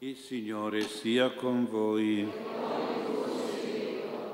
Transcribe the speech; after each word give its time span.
Il 0.00 0.14
Signore 0.14 0.82
sia 0.82 1.32
con 1.32 1.66
voi. 1.66 2.30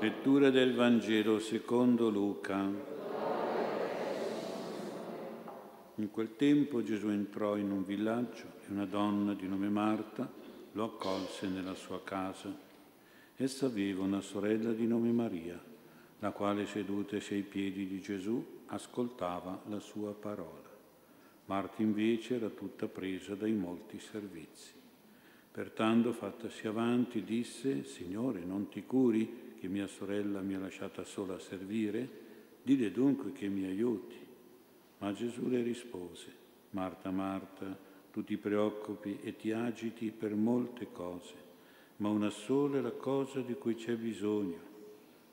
Lettura 0.01 0.49
del 0.49 0.75
Vangelo 0.75 1.39
secondo 1.39 2.09
Luca. 2.09 2.69
In 5.95 6.11
quel 6.11 6.35
tempo 6.35 6.83
Gesù 6.83 7.07
entrò 7.07 7.55
in 7.55 7.71
un 7.71 7.85
villaggio 7.85 8.43
e 8.67 8.71
una 8.73 8.85
donna 8.85 9.33
di 9.33 9.47
nome 9.47 9.69
Marta 9.69 10.29
lo 10.73 10.83
accolse 10.83 11.47
nella 11.47 11.75
sua 11.75 12.03
casa. 12.03 12.53
Essa 13.37 13.65
aveva 13.65 14.03
una 14.03 14.19
sorella 14.19 14.73
di 14.73 14.85
nome 14.85 15.13
Maria, 15.13 15.57
la 16.19 16.31
quale 16.31 16.65
sedutasi 16.65 17.35
ai 17.35 17.43
piedi 17.43 17.87
di 17.87 18.01
Gesù 18.01 18.63
ascoltava 18.65 19.61
la 19.69 19.79
sua 19.79 20.13
parola. 20.13 20.69
Marta 21.45 21.81
invece 21.81 22.35
era 22.35 22.49
tutta 22.49 22.89
presa 22.89 23.33
dai 23.35 23.53
molti 23.53 23.97
servizi. 23.97 24.81
Pertanto, 25.53 26.13
fattasi 26.13 26.65
avanti, 26.65 27.23
disse, 27.23 27.83
Signore, 27.83 28.39
non 28.43 28.69
ti 28.69 28.83
curi 28.87 29.53
che 29.59 29.67
mia 29.67 29.85
sorella 29.85 30.41
mi 30.41 30.55
ha 30.55 30.59
lasciata 30.59 31.03
sola 31.03 31.35
a 31.35 31.39
servire? 31.39 32.09
Dile 32.63 32.91
dunque 32.91 33.33
che 33.33 33.47
mi 33.49 33.63
aiuti. 33.65 34.17
Ma 34.97 35.13
Gesù 35.13 35.47
le 35.49 35.61
rispose, 35.61 36.33
Marta, 36.71 37.11
Marta, 37.11 37.77
tu 38.11 38.23
ti 38.23 38.35
preoccupi 38.37 39.19
e 39.21 39.35
ti 39.35 39.51
agiti 39.51 40.09
per 40.09 40.33
molte 40.33 40.87
cose, 40.91 41.35
ma 41.97 42.09
una 42.09 42.31
sola 42.31 42.79
è 42.79 42.81
la 42.81 42.91
cosa 42.91 43.41
di 43.41 43.53
cui 43.53 43.75
c'è 43.75 43.95
bisogno. 43.95 44.57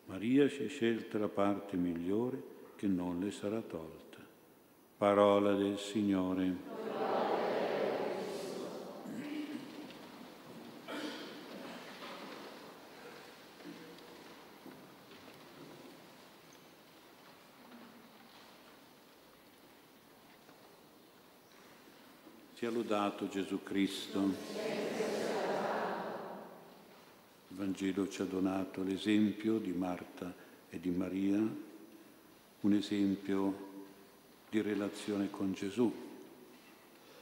Maria 0.04 0.50
si 0.50 0.64
è 0.64 0.68
scelta 0.68 1.16
la 1.16 1.28
parte 1.28 1.78
migliore 1.78 2.42
che 2.76 2.86
non 2.86 3.20
le 3.20 3.30
sarà 3.30 3.62
tolta. 3.62 4.18
Parola 4.98 5.54
del 5.54 5.78
Signore. 5.78 6.99
Sia 22.70 22.78
lodato 22.78 23.28
Gesù 23.28 23.64
Cristo. 23.64 24.20
Il 27.48 27.56
Vangelo 27.56 28.08
ci 28.08 28.22
ha 28.22 28.24
donato 28.24 28.84
l'esempio 28.84 29.58
di 29.58 29.72
Marta 29.72 30.32
e 30.68 30.78
di 30.78 30.90
Maria, 30.90 31.36
un 32.60 32.72
esempio 32.72 33.88
di 34.48 34.60
relazione 34.60 35.30
con 35.30 35.52
Gesù, 35.52 35.92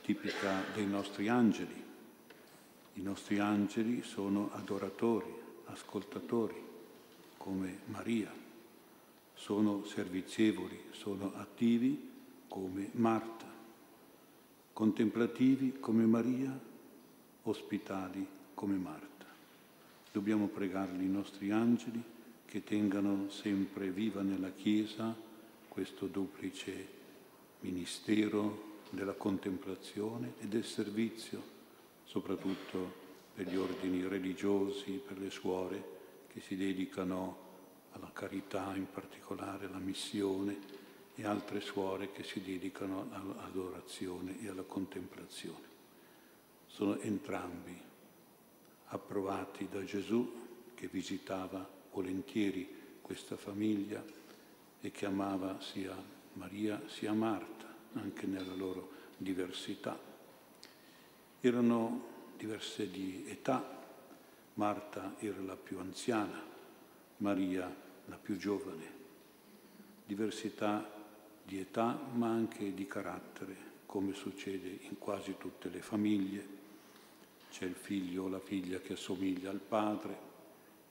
tipica 0.03 0.65
dei 0.75 0.87
nostri 0.87 1.29
angeli. 1.29 1.83
I 2.93 3.01
nostri 3.01 3.39
angeli 3.39 4.03
sono 4.03 4.51
adoratori, 4.53 5.35
ascoltatori, 5.65 6.62
come 7.39 7.79
Maria, 7.87 8.31
sono 9.33 9.83
servizievoli, 9.87 10.79
sono 10.91 11.33
attivi 11.37 12.11
come 12.49 12.91
Marta 12.93 13.48
contemplativi 14.79 15.81
come 15.81 16.07
Maria, 16.07 16.57
ospitali 17.43 18.25
come 18.55 18.77
Marta. 18.77 19.27
Dobbiamo 20.12 20.47
pregarli 20.47 21.05
i 21.05 21.11
nostri 21.11 21.51
angeli 21.51 22.01
che 22.47 22.62
tengano 22.62 23.29
sempre 23.29 23.91
viva 23.91 24.23
nella 24.23 24.53
Chiesa 24.53 25.17
questo 25.67 26.06
duplice 26.06 26.87
ministero 27.59 28.77
della 28.91 29.15
contemplazione 29.15 30.34
e 30.39 30.47
del 30.47 30.65
servizio, 30.65 31.43
soprattutto 32.05 32.95
per 33.34 33.49
gli 33.49 33.56
ordini 33.56 34.06
religiosi, 34.06 35.03
per 35.05 35.19
le 35.19 35.31
suore 35.31 35.97
che 36.29 36.39
si 36.39 36.55
dedicano 36.55 37.37
alla 37.95 38.12
carità, 38.12 38.73
in 38.77 38.87
particolare 38.89 39.67
alla 39.67 39.78
missione 39.78 40.78
e 41.19 41.27
altre 41.27 41.61
suore 41.61 42.12
che 42.12 42.23
si 42.23 42.41
dedicano 42.41 43.09
all'adorazione 43.11 44.41
e 44.41 44.49
alla 44.49 44.62
contemplazione. 44.62 45.67
Sono 46.69 46.97
entrambi 47.01 47.77
approvati 48.87 49.67
da 49.69 49.83
Gesù 49.83 50.47
che 50.75 50.87
visitava 50.87 51.69
volentieri 51.91 52.69
questa 53.03 53.37
famiglia 53.37 54.03
e 54.81 54.91
che 54.93 55.07
amava 55.07 55.61
sia 55.61 55.93
Maria 56.34 56.81
sia 56.87 57.12
Marta, 57.12 57.67
anche 57.95 58.27
nella 58.27 58.55
loro 58.55 58.93
diversità. 59.17 59.99
Erano 61.41 62.07
diverse 62.37 62.89
di 62.93 63.25
età, 63.27 63.77
Marta 64.55 65.17
era 65.19 65.41
la 65.41 65.57
più 65.57 65.81
anziana, 65.81 66.41
Maria 67.17 67.75
la 68.05 68.17
più 68.17 68.37
giovane, 68.37 68.93
diversità 70.07 70.95
di 71.48 71.60
età 71.60 71.98
ma 72.12 72.28
anche 72.28 72.75
di 72.75 72.86
carattere, 72.86 73.56
come 73.86 74.12
succede 74.12 74.69
in 74.82 74.98
quasi 74.98 75.36
tutte 75.38 75.70
le 75.70 75.81
famiglie. 75.81 76.56
C'è 77.50 77.64
il 77.64 77.75
figlio 77.75 78.25
o 78.25 78.28
la 78.28 78.38
figlia 78.38 78.81
che 78.81 78.92
assomiglia 78.92 79.48
al 79.48 79.60
padre, 79.60 80.26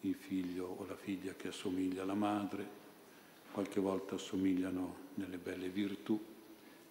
il 0.01 0.15
figlio 0.15 0.65
o 0.65 0.85
la 0.87 0.95
figlia 0.95 1.35
che 1.35 1.49
assomiglia 1.49 2.01
alla 2.01 2.15
madre, 2.15 2.67
qualche 3.51 3.79
volta 3.79 4.15
assomigliano 4.15 4.95
nelle 5.13 5.37
belle 5.37 5.69
virtù, 5.69 6.19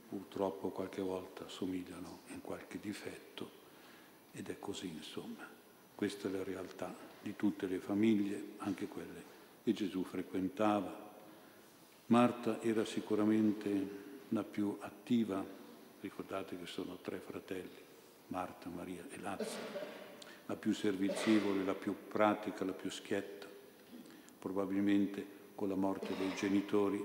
purtroppo 0.09 0.69
qualche 0.69 1.03
volta 1.03 1.47
assomigliano 1.47 2.21
in 2.28 2.41
qualche 2.43 2.78
difetto 2.78 3.50
ed 4.31 4.48
è 4.48 4.60
così 4.60 4.87
insomma. 4.87 5.44
Questa 5.93 6.28
è 6.28 6.31
la 6.31 6.44
realtà 6.44 6.94
di 7.21 7.34
tutte 7.34 7.66
le 7.66 7.78
famiglie, 7.78 8.50
anche 8.59 8.87
quelle 8.87 9.34
che 9.65 9.72
Gesù 9.72 10.04
frequentava 10.04 11.06
Marta 12.09 12.62
era 12.62 12.84
sicuramente 12.84 14.05
la 14.28 14.44
più 14.44 14.77
attiva, 14.78 15.44
ricordate 16.00 16.56
che 16.56 16.67
sono 16.67 16.99
tre 17.03 17.19
fratelli, 17.19 17.83
Marta, 18.28 18.69
Maria 18.69 19.05
e 19.11 19.19
Lazzaro, 19.19 19.94
la 20.47 20.55
più 20.55 20.72
servizievole, 20.72 21.65
la 21.65 21.75
più 21.75 21.97
pratica, 22.06 22.65
la 22.65 22.72
più 22.72 22.91
schietta. 22.91 23.49
Probabilmente 24.39 25.27
con 25.56 25.69
la 25.69 25.75
morte 25.75 26.15
dei 26.16 26.33
genitori 26.37 27.05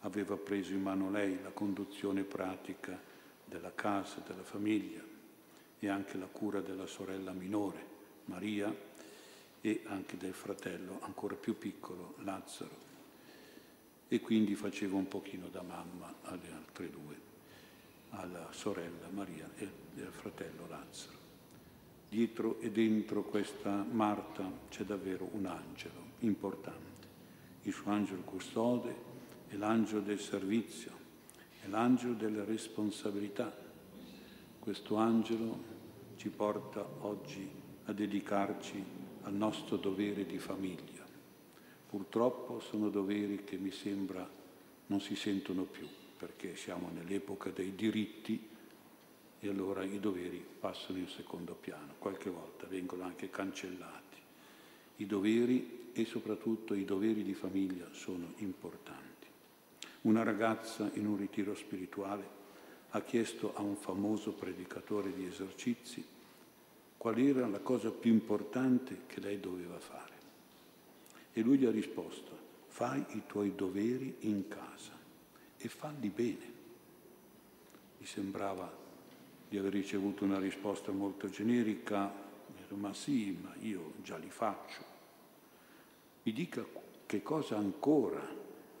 aveva 0.00 0.36
preso 0.36 0.72
in 0.72 0.82
mano 0.82 1.08
lei 1.08 1.40
la 1.40 1.50
conduzione 1.50 2.24
pratica 2.24 3.00
della 3.44 3.72
casa, 3.72 4.24
della 4.26 4.42
famiglia 4.42 5.02
e 5.78 5.88
anche 5.88 6.18
la 6.18 6.26
cura 6.26 6.60
della 6.60 6.86
sorella 6.86 7.30
minore, 7.30 7.86
Maria, 8.24 8.74
e 9.60 9.82
anche 9.84 10.16
del 10.16 10.34
fratello 10.34 10.98
ancora 11.02 11.36
più 11.36 11.56
piccolo, 11.56 12.14
Lazzaro 12.24 12.91
e 14.12 14.20
quindi 14.20 14.54
faceva 14.54 14.96
un 14.96 15.08
pochino 15.08 15.48
da 15.48 15.62
mamma 15.62 16.16
alle 16.24 16.52
altre 16.52 16.90
due, 16.90 17.18
alla 18.10 18.48
sorella 18.50 19.08
Maria 19.08 19.48
e 19.56 19.66
al 20.04 20.12
fratello 20.12 20.66
Lazzaro. 20.68 21.16
Dietro 22.10 22.60
e 22.60 22.70
dentro 22.70 23.22
questa 23.22 23.70
Marta 23.90 24.46
c'è 24.68 24.84
davvero 24.84 25.30
un 25.32 25.46
angelo 25.46 26.10
importante, 26.18 27.08
il 27.62 27.72
suo 27.72 27.90
angelo 27.90 28.20
custode 28.20 28.94
è 29.48 29.54
l'angelo 29.56 30.02
del 30.02 30.20
servizio, 30.20 30.92
è 31.62 31.68
l'angelo 31.68 32.12
della 32.12 32.44
responsabilità. 32.44 33.50
Questo 34.58 34.96
angelo 34.96 35.58
ci 36.16 36.28
porta 36.28 36.86
oggi 37.00 37.48
a 37.86 37.92
dedicarci 37.94 38.84
al 39.22 39.32
nostro 39.32 39.78
dovere 39.78 40.26
di 40.26 40.38
famiglia 40.38 40.91
Purtroppo 41.92 42.58
sono 42.58 42.88
doveri 42.88 43.44
che 43.44 43.58
mi 43.58 43.70
sembra 43.70 44.26
non 44.86 45.02
si 45.02 45.14
sentono 45.14 45.64
più, 45.64 45.86
perché 46.16 46.56
siamo 46.56 46.88
nell'epoca 46.90 47.50
dei 47.50 47.74
diritti 47.74 48.48
e 49.38 49.46
allora 49.46 49.84
i 49.84 50.00
doveri 50.00 50.42
passano 50.58 50.96
in 50.96 51.08
secondo 51.08 51.52
piano, 51.52 51.92
qualche 51.98 52.30
volta 52.30 52.66
vengono 52.66 53.02
anche 53.02 53.28
cancellati. 53.28 54.16
I 54.96 55.06
doveri 55.06 55.90
e 55.92 56.06
soprattutto 56.06 56.72
i 56.72 56.86
doveri 56.86 57.22
di 57.22 57.34
famiglia 57.34 57.86
sono 57.90 58.32
importanti. 58.36 59.26
Una 60.02 60.22
ragazza 60.22 60.90
in 60.94 61.06
un 61.06 61.18
ritiro 61.18 61.54
spirituale 61.54 62.26
ha 62.88 63.02
chiesto 63.02 63.54
a 63.54 63.60
un 63.60 63.76
famoso 63.76 64.32
predicatore 64.32 65.12
di 65.12 65.26
esercizi 65.26 66.02
qual 66.96 67.18
era 67.18 67.46
la 67.48 67.60
cosa 67.60 67.90
più 67.90 68.10
importante 68.10 69.00
che 69.06 69.20
lei 69.20 69.38
doveva 69.38 69.78
fare. 69.78 70.21
E 71.32 71.40
lui 71.40 71.58
gli 71.58 71.64
ha 71.64 71.70
risposto, 71.70 72.36
fai 72.68 73.04
i 73.10 73.22
tuoi 73.26 73.54
doveri 73.54 74.16
in 74.20 74.48
casa 74.48 74.92
e 75.56 75.68
falli 75.68 76.08
bene. 76.08 76.60
Mi 77.98 78.06
sembrava 78.06 78.70
di 79.48 79.56
aver 79.56 79.72
ricevuto 79.72 80.24
una 80.24 80.38
risposta 80.38 80.92
molto 80.92 81.28
generica, 81.28 82.12
ma 82.70 82.92
sì, 82.94 83.38
ma 83.40 83.54
io 83.60 83.92
già 84.02 84.16
li 84.16 84.30
faccio. 84.30 84.82
Mi 86.22 86.32
dica 86.32 86.64
che 87.06 87.22
cosa 87.22 87.56
ancora 87.56 88.26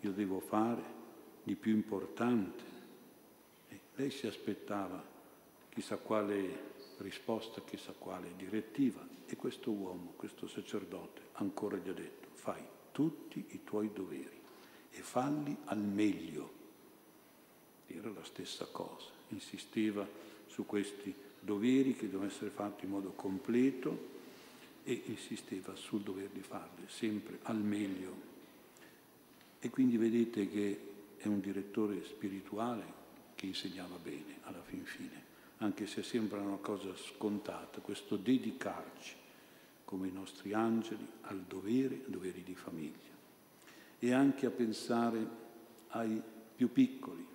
io 0.00 0.12
devo 0.12 0.40
fare 0.40 0.82
di 1.42 1.54
più 1.54 1.72
importante. 1.72 2.64
E 3.68 3.80
lei 3.94 4.10
si 4.10 4.26
aspettava 4.26 5.02
chissà 5.68 5.96
quale 5.96 6.70
risposta 6.98 7.62
chissà 7.62 7.92
quale 7.92 8.34
direttiva 8.36 9.06
e 9.26 9.36
questo 9.36 9.70
uomo, 9.70 10.12
questo 10.16 10.46
sacerdote, 10.46 11.22
ancora 11.34 11.76
gli 11.76 11.88
ha 11.88 11.92
detto 11.92 12.21
fai 12.42 12.60
tutti 12.90 13.44
i 13.50 13.60
tuoi 13.62 13.92
doveri 13.92 14.40
e 14.90 15.00
falli 15.00 15.56
al 15.66 15.78
meglio. 15.78 16.60
Era 17.86 18.10
la 18.10 18.24
stessa 18.24 18.64
cosa, 18.64 19.10
insisteva 19.28 20.04
su 20.48 20.66
questi 20.66 21.14
doveri 21.38 21.94
che 21.94 22.10
devono 22.10 22.28
essere 22.28 22.50
fatti 22.50 22.84
in 22.84 22.90
modo 22.90 23.10
completo 23.10 24.10
e 24.82 25.02
insisteva 25.06 25.76
sul 25.76 26.00
dover 26.00 26.30
di 26.30 26.40
farli, 26.40 26.82
sempre 26.88 27.38
al 27.42 27.58
meglio. 27.58 28.30
E 29.60 29.70
quindi 29.70 29.96
vedete 29.96 30.50
che 30.50 30.80
è 31.18 31.28
un 31.28 31.38
direttore 31.38 32.04
spirituale 32.04 33.00
che 33.36 33.46
insegnava 33.46 33.96
bene 33.98 34.38
alla 34.42 34.62
fin 34.62 34.84
fine, 34.84 35.22
anche 35.58 35.86
se 35.86 36.02
sembra 36.02 36.40
una 36.40 36.56
cosa 36.56 36.92
scontata, 36.96 37.78
questo 37.78 38.16
dedicarci 38.16 39.20
come 39.92 40.08
i 40.08 40.10
nostri 40.10 40.54
angeli 40.54 41.06
al 41.24 41.42
dovere, 41.42 42.04
doveri 42.06 42.42
di 42.42 42.54
famiglia, 42.54 43.12
e 43.98 44.12
anche 44.14 44.46
a 44.46 44.50
pensare 44.50 45.28
ai 45.88 46.18
più 46.56 46.72
piccoli, 46.72 47.26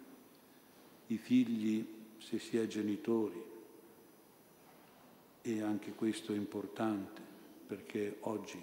i 1.05 1.17
figli 1.17 1.87
se 2.17 2.39
si 2.39 2.57
è 2.57 2.65
genitori, 2.65 3.39
e 5.43 5.61
anche 5.61 5.91
questo 5.91 6.33
è 6.33 6.35
importante 6.35 7.21
perché 7.67 8.17
oggi 8.21 8.59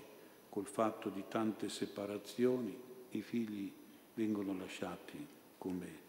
col 0.48 0.66
fatto 0.66 1.08
di 1.08 1.22
tante 1.28 1.68
separazioni 1.68 2.76
i 3.10 3.22
figli 3.22 3.70
vengono 4.14 4.56
lasciati 4.58 5.24
come 5.56 6.02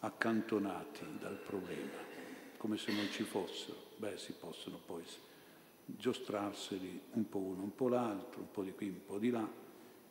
accantonati 0.00 1.04
dal 1.20 1.36
problema, 1.36 1.92
come 2.56 2.76
se 2.76 2.92
non 2.92 3.08
ci 3.12 3.22
fossero. 3.22 3.76
Beh, 3.98 4.18
si 4.18 4.32
possono 4.32 4.80
poi 4.84 5.04
giostrarseli 5.84 7.00
un 7.12 7.28
po' 7.28 7.38
uno, 7.38 7.62
un 7.62 7.74
po' 7.74 7.88
l'altro, 7.88 8.40
un 8.40 8.50
po' 8.50 8.62
di 8.62 8.72
qui, 8.72 8.88
un 8.88 9.04
po' 9.04 9.18
di 9.18 9.30
là, 9.30 9.48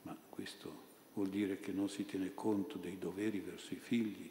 ma 0.03 0.17
questo 0.29 0.91
vuol 1.13 1.29
dire 1.29 1.59
che 1.59 1.71
non 1.71 1.89
si 1.89 2.05
tiene 2.05 2.33
conto 2.33 2.77
dei 2.77 2.97
doveri 2.97 3.39
verso 3.39 3.73
i 3.73 3.77
figli, 3.77 4.29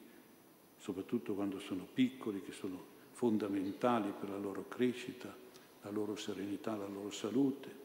soprattutto 0.79 1.35
quando 1.35 1.61
sono 1.61 1.87
piccoli, 1.93 2.43
che 2.43 2.53
sono 2.53 2.91
fondamentali 3.13 4.13
per 4.19 4.31
la 4.31 4.39
loro 4.39 4.67
crescita, 4.69 5.35
la 5.83 5.91
loro 5.91 6.17
serenità, 6.17 6.77
la 6.77 6.89
loro 6.89 7.11
salute. 7.11 7.81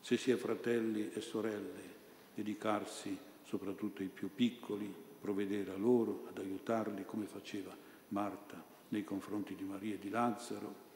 Se 0.00 0.16
si 0.16 0.30
è 0.30 0.36
fratelli 0.36 1.10
e 1.12 1.20
sorelle, 1.20 1.96
dedicarsi 2.34 3.16
soprattutto 3.44 4.02
ai 4.02 4.08
più 4.08 4.30
piccoli, 4.32 4.92
provvedere 5.20 5.72
a 5.72 5.76
loro, 5.76 6.26
ad 6.28 6.38
aiutarli 6.38 7.04
come 7.04 7.26
faceva 7.26 7.76
Marta 8.08 8.62
nei 8.90 9.04
confronti 9.04 9.54
di 9.54 9.64
Maria 9.64 9.94
e 9.94 9.98
di 9.98 10.08
Lazzaro, 10.08 10.86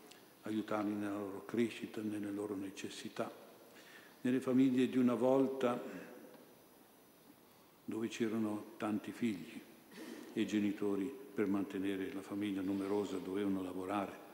aiutarli 0.42 0.92
nella 0.92 1.18
loro 1.18 1.44
crescita, 1.44 2.00
nelle 2.00 2.30
loro 2.30 2.54
necessità. 2.54 3.30
Nelle 4.22 4.40
famiglie 4.40 4.88
di 4.88 4.98
una 4.98 5.14
volta 5.14 5.80
dove 7.84 8.08
c'erano 8.08 8.74
tanti 8.76 9.10
figli 9.10 9.60
e 10.32 10.40
i 10.40 10.46
genitori 10.46 11.12
per 11.34 11.46
mantenere 11.46 12.12
la 12.12 12.22
famiglia 12.22 12.60
numerosa 12.60 13.16
dovevano 13.18 13.62
lavorare 13.62 14.30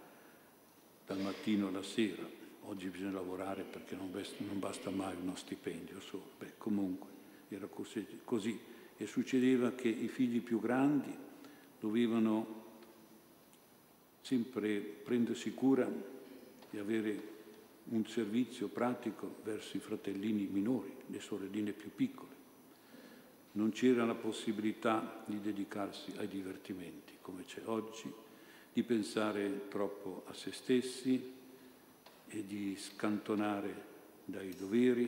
dal 1.06 1.20
mattino 1.20 1.68
alla 1.68 1.82
sera. 1.82 2.22
Oggi 2.62 2.88
bisogna 2.88 3.12
lavorare 3.12 3.62
perché 3.62 3.96
non 3.96 4.10
basta 4.58 4.90
mai 4.90 5.16
uno 5.20 5.34
stipendio 5.36 6.00
solo. 6.00 6.32
Beh, 6.38 6.54
comunque 6.58 7.08
era 7.48 7.66
così, 7.66 8.20
così. 8.24 8.58
E 8.96 9.06
succedeva 9.06 9.72
che 9.72 9.88
i 9.88 10.08
figli 10.08 10.40
più 10.40 10.60
grandi 10.60 11.16
dovevano 11.80 12.66
sempre 14.28 14.78
prendersi 14.78 15.54
cura 15.54 15.90
di 16.68 16.76
avere 16.76 17.36
un 17.84 18.04
servizio 18.04 18.68
pratico 18.68 19.36
verso 19.42 19.78
i 19.78 19.80
fratellini 19.80 20.46
minori, 20.52 20.94
le 21.06 21.18
sorelline 21.18 21.72
più 21.72 21.94
piccole. 21.94 22.36
Non 23.52 23.70
c'era 23.70 24.04
la 24.04 24.14
possibilità 24.14 25.24
di 25.24 25.40
dedicarsi 25.40 26.12
ai 26.18 26.28
divertimenti 26.28 27.14
come 27.22 27.46
c'è 27.46 27.62
oggi, 27.64 28.12
di 28.70 28.82
pensare 28.82 29.66
troppo 29.68 30.24
a 30.26 30.34
se 30.34 30.52
stessi 30.52 31.32
e 32.28 32.46
di 32.46 32.76
scantonare 32.76 33.86
dai 34.26 34.54
doveri 34.54 35.06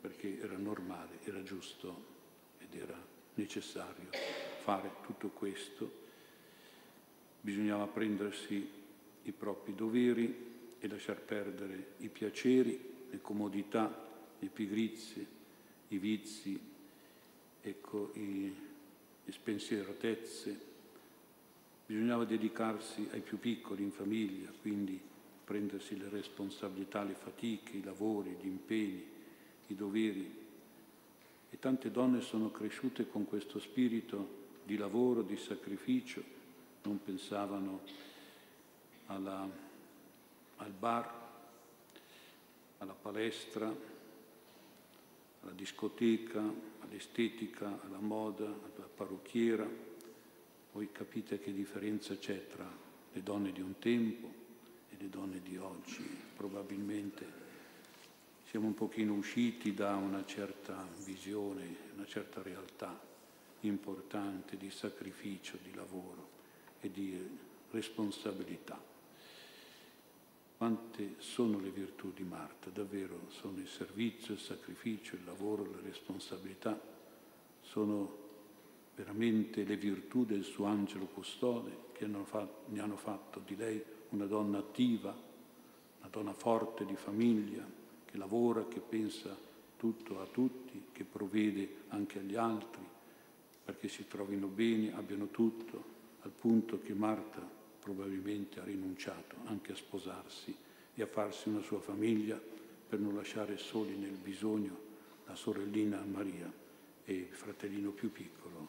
perché 0.00 0.38
era 0.40 0.56
normale, 0.56 1.18
era 1.24 1.42
giusto 1.42 2.04
ed 2.60 2.72
era 2.72 2.96
necessario 3.34 4.10
fare 4.62 4.92
tutto 5.04 5.30
questo 5.30 6.03
bisognava 7.44 7.86
prendersi 7.86 8.66
i 9.24 9.32
propri 9.32 9.74
doveri 9.74 10.34
e 10.78 10.88
lasciar 10.88 11.20
perdere 11.20 11.88
i 11.98 12.08
piaceri, 12.08 12.80
le 13.10 13.20
comodità, 13.20 14.08
le 14.38 14.48
pigrizie, 14.48 15.26
i 15.88 15.98
vizi, 15.98 16.58
ecco, 17.60 18.12
i, 18.14 18.50
le 19.24 19.32
spensieratezze. 19.32 20.72
Bisognava 21.84 22.24
dedicarsi 22.24 23.08
ai 23.12 23.20
più 23.20 23.38
piccoli 23.38 23.82
in 23.82 23.92
famiglia, 23.92 24.50
quindi 24.62 24.98
prendersi 25.44 25.98
le 25.98 26.08
responsabilità, 26.08 27.02
le 27.02 27.12
fatiche, 27.12 27.76
i 27.76 27.82
lavori, 27.82 28.38
gli 28.40 28.46
impegni, 28.46 29.04
i 29.66 29.74
doveri. 29.74 30.42
E 31.50 31.58
tante 31.58 31.90
donne 31.90 32.22
sono 32.22 32.50
cresciute 32.50 33.06
con 33.06 33.26
questo 33.26 33.58
spirito 33.58 34.42
di 34.64 34.78
lavoro, 34.78 35.20
di 35.20 35.36
sacrificio, 35.36 36.34
non 36.84 37.02
pensavano 37.02 37.80
alla, 39.06 39.48
al 40.56 40.70
bar, 40.70 41.22
alla 42.78 42.92
palestra, 42.92 43.74
alla 45.40 45.52
discoteca, 45.52 46.42
all'estetica, 46.80 47.80
alla 47.84 48.00
moda, 48.00 48.44
alla 48.44 48.88
parrucchiera. 48.94 49.66
Voi 50.72 50.90
capite 50.92 51.38
che 51.38 51.52
differenza 51.52 52.16
c'è 52.16 52.46
tra 52.48 52.70
le 53.12 53.22
donne 53.22 53.52
di 53.52 53.60
un 53.60 53.78
tempo 53.78 54.32
e 54.90 54.96
le 54.98 55.08
donne 55.08 55.40
di 55.40 55.56
oggi. 55.56 56.04
Probabilmente 56.36 57.42
siamo 58.50 58.66
un 58.66 58.74
pochino 58.74 59.14
usciti 59.14 59.72
da 59.72 59.94
una 59.96 60.24
certa 60.26 60.86
visione, 61.04 61.76
una 61.94 62.06
certa 62.06 62.42
realtà 62.42 63.12
importante 63.60 64.58
di 64.58 64.70
sacrificio, 64.70 65.58
di 65.62 65.72
lavoro 65.74 66.33
e 66.84 66.90
di 66.90 67.38
responsabilità. 67.70 68.80
Quante 70.56 71.14
sono 71.18 71.58
le 71.58 71.70
virtù 71.70 72.12
di 72.12 72.22
Marta? 72.22 72.70
Davvero 72.70 73.26
sono 73.28 73.58
il 73.58 73.68
servizio, 73.68 74.34
il 74.34 74.40
sacrificio, 74.40 75.16
il 75.16 75.24
lavoro, 75.24 75.64
la 75.64 75.80
responsabilità, 75.82 76.80
sono 77.62 78.22
veramente 78.94 79.64
le 79.64 79.76
virtù 79.76 80.24
del 80.24 80.44
suo 80.44 80.66
angelo 80.66 81.06
custode 81.06 81.92
che 81.92 82.04
hanno 82.04 82.24
fatto, 82.24 82.70
ne 82.70 82.80
hanno 82.80 82.96
fatto 82.96 83.40
di 83.44 83.56
lei 83.56 83.82
una 84.10 84.26
donna 84.26 84.58
attiva, 84.58 85.10
una 85.10 86.08
donna 86.10 86.32
forte 86.32 86.84
di 86.84 86.94
famiglia, 86.94 87.66
che 88.04 88.16
lavora, 88.16 88.68
che 88.68 88.80
pensa 88.80 89.36
tutto 89.76 90.20
a 90.20 90.26
tutti, 90.26 90.84
che 90.92 91.04
provvede 91.04 91.82
anche 91.88 92.20
agli 92.20 92.36
altri 92.36 92.92
perché 93.64 93.88
si 93.88 94.06
trovino 94.06 94.46
bene, 94.46 94.94
abbiano 94.94 95.28
tutto, 95.28 95.92
al 96.24 96.30
punto 96.30 96.80
che 96.80 96.94
Marta 96.94 97.40
probabilmente 97.78 98.60
ha 98.60 98.64
rinunciato 98.64 99.36
anche 99.44 99.72
a 99.72 99.76
sposarsi 99.76 100.56
e 100.94 101.02
a 101.02 101.06
farsi 101.06 101.50
una 101.50 101.60
sua 101.60 101.80
famiglia 101.80 102.40
per 102.88 102.98
non 102.98 103.14
lasciare 103.14 103.58
soli 103.58 103.94
nel 103.96 104.16
bisogno 104.16 104.92
la 105.26 105.34
sorellina 105.34 106.02
Maria 106.02 106.50
e 107.04 107.12
il 107.12 107.34
fratellino 107.34 107.90
più 107.90 108.10
piccolo, 108.10 108.68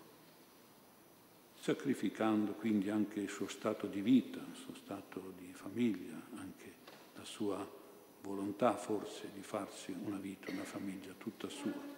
sacrificando 1.57 2.53
quindi 2.53 2.89
anche 2.89 3.21
il 3.21 3.29
suo 3.29 3.47
stato 3.47 3.87
di 3.87 4.01
vita, 4.01 4.39
il 4.39 4.55
suo 4.55 4.75
stato 4.75 5.33
di 5.37 5.53
famiglia, 5.53 6.21
anche 6.35 6.73
la 7.15 7.23
sua 7.23 7.83
volontà 8.21 8.75
forse 8.75 9.29
di 9.33 9.41
farsi 9.41 9.95
una 10.03 10.17
vita, 10.17 10.51
una 10.51 10.65
famiglia 10.65 11.13
tutta 11.17 11.47
sua. 11.47 11.93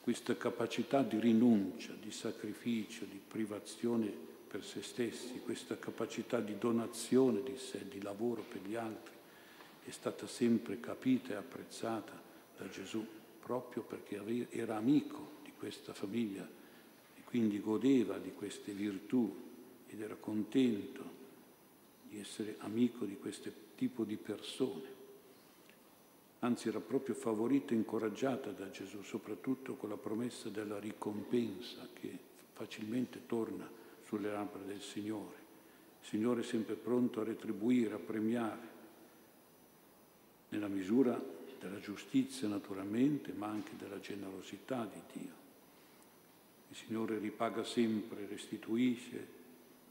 Questa 0.00 0.36
capacità 0.36 1.02
di 1.02 1.20
rinuncia, 1.20 1.92
di 1.92 2.10
sacrificio, 2.10 3.04
di 3.04 3.20
privazione 3.24 4.29
per 4.50 4.64
se 4.64 4.82
stessi, 4.82 5.38
questa 5.44 5.78
capacità 5.78 6.40
di 6.40 6.58
donazione 6.58 7.40
di 7.44 7.56
sé, 7.56 7.86
di 7.88 8.02
lavoro 8.02 8.42
per 8.42 8.60
gli 8.62 8.74
altri, 8.74 9.14
è 9.84 9.90
stata 9.90 10.26
sempre 10.26 10.80
capita 10.80 11.32
e 11.32 11.36
apprezzata 11.36 12.20
da 12.58 12.68
Gesù, 12.68 13.06
proprio 13.38 13.82
perché 13.82 14.48
era 14.50 14.74
amico 14.74 15.38
di 15.44 15.52
questa 15.56 15.94
famiglia 15.94 16.42
e 16.42 17.20
quindi 17.22 17.60
godeva 17.60 18.18
di 18.18 18.32
queste 18.32 18.72
virtù 18.72 19.32
ed 19.86 20.00
era 20.00 20.16
contento 20.16 21.18
di 22.08 22.18
essere 22.18 22.56
amico 22.58 23.04
di 23.04 23.16
questo 23.18 23.52
tipo 23.76 24.02
di 24.02 24.16
persone. 24.16 24.98
Anzi 26.40 26.66
era 26.66 26.80
proprio 26.80 27.14
favorita 27.14 27.72
e 27.72 27.76
incoraggiata 27.76 28.50
da 28.50 28.68
Gesù, 28.70 29.02
soprattutto 29.02 29.76
con 29.76 29.90
la 29.90 29.96
promessa 29.96 30.48
della 30.48 30.80
ricompensa 30.80 31.86
che 31.92 32.18
facilmente 32.52 33.26
torna 33.26 33.78
sulle 34.10 34.32
labbra 34.32 34.60
del 34.62 34.80
Signore. 34.80 35.36
Il 36.02 36.08
Signore 36.08 36.40
è 36.40 36.44
sempre 36.44 36.74
pronto 36.74 37.20
a 37.20 37.24
retribuire, 37.24 37.94
a 37.94 37.98
premiare 37.98 38.68
nella 40.48 40.66
misura 40.66 41.22
della 41.60 41.78
giustizia 41.78 42.48
naturalmente, 42.48 43.32
ma 43.32 43.46
anche 43.46 43.76
della 43.78 44.00
generosità 44.00 44.84
di 44.84 45.20
Dio. 45.20 45.32
Il 46.70 46.76
Signore 46.76 47.18
ripaga 47.18 47.62
sempre, 47.62 48.26
restituisce, 48.26 49.38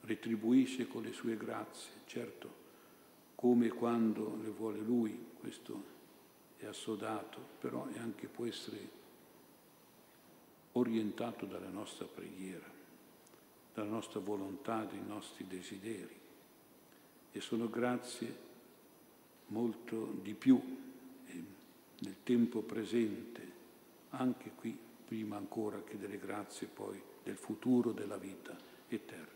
retribuisce 0.01 0.87
con 0.87 1.03
le 1.03 1.13
sue 1.13 1.37
grazie, 1.37 1.91
certo, 2.05 2.67
come 3.35 3.67
e 3.67 3.69
quando 3.69 4.37
le 4.43 4.49
vuole 4.49 4.79
Lui, 4.79 5.27
questo 5.39 5.97
è 6.57 6.65
assodato, 6.65 7.39
però 7.61 7.87
è 7.87 7.99
anche 7.99 8.27
può 8.27 8.45
essere 8.45 8.97
orientato 10.73 11.45
dalla 11.45 11.69
nostra 11.69 12.05
preghiera, 12.05 12.78
dalla 13.79 13.91
nostra 13.91 14.19
volontà, 14.19 14.83
dai 14.83 15.01
nostri 15.05 15.45
desideri. 15.47 16.17
E 17.31 17.39
sono 17.39 17.69
grazie 17.69 18.47
molto 19.47 20.17
di 20.21 20.33
più 20.33 20.61
eh, 21.25 21.43
nel 21.99 22.15
tempo 22.23 22.61
presente, 22.61 23.57
anche 24.09 24.51
qui, 24.55 24.77
prima 25.05 25.37
ancora 25.37 25.81
che 25.81 25.97
delle 25.97 26.19
grazie 26.19 26.67
poi 26.67 27.01
del 27.23 27.37
futuro 27.37 27.91
della 27.91 28.17
vita 28.17 28.55
eterna. 28.89 29.27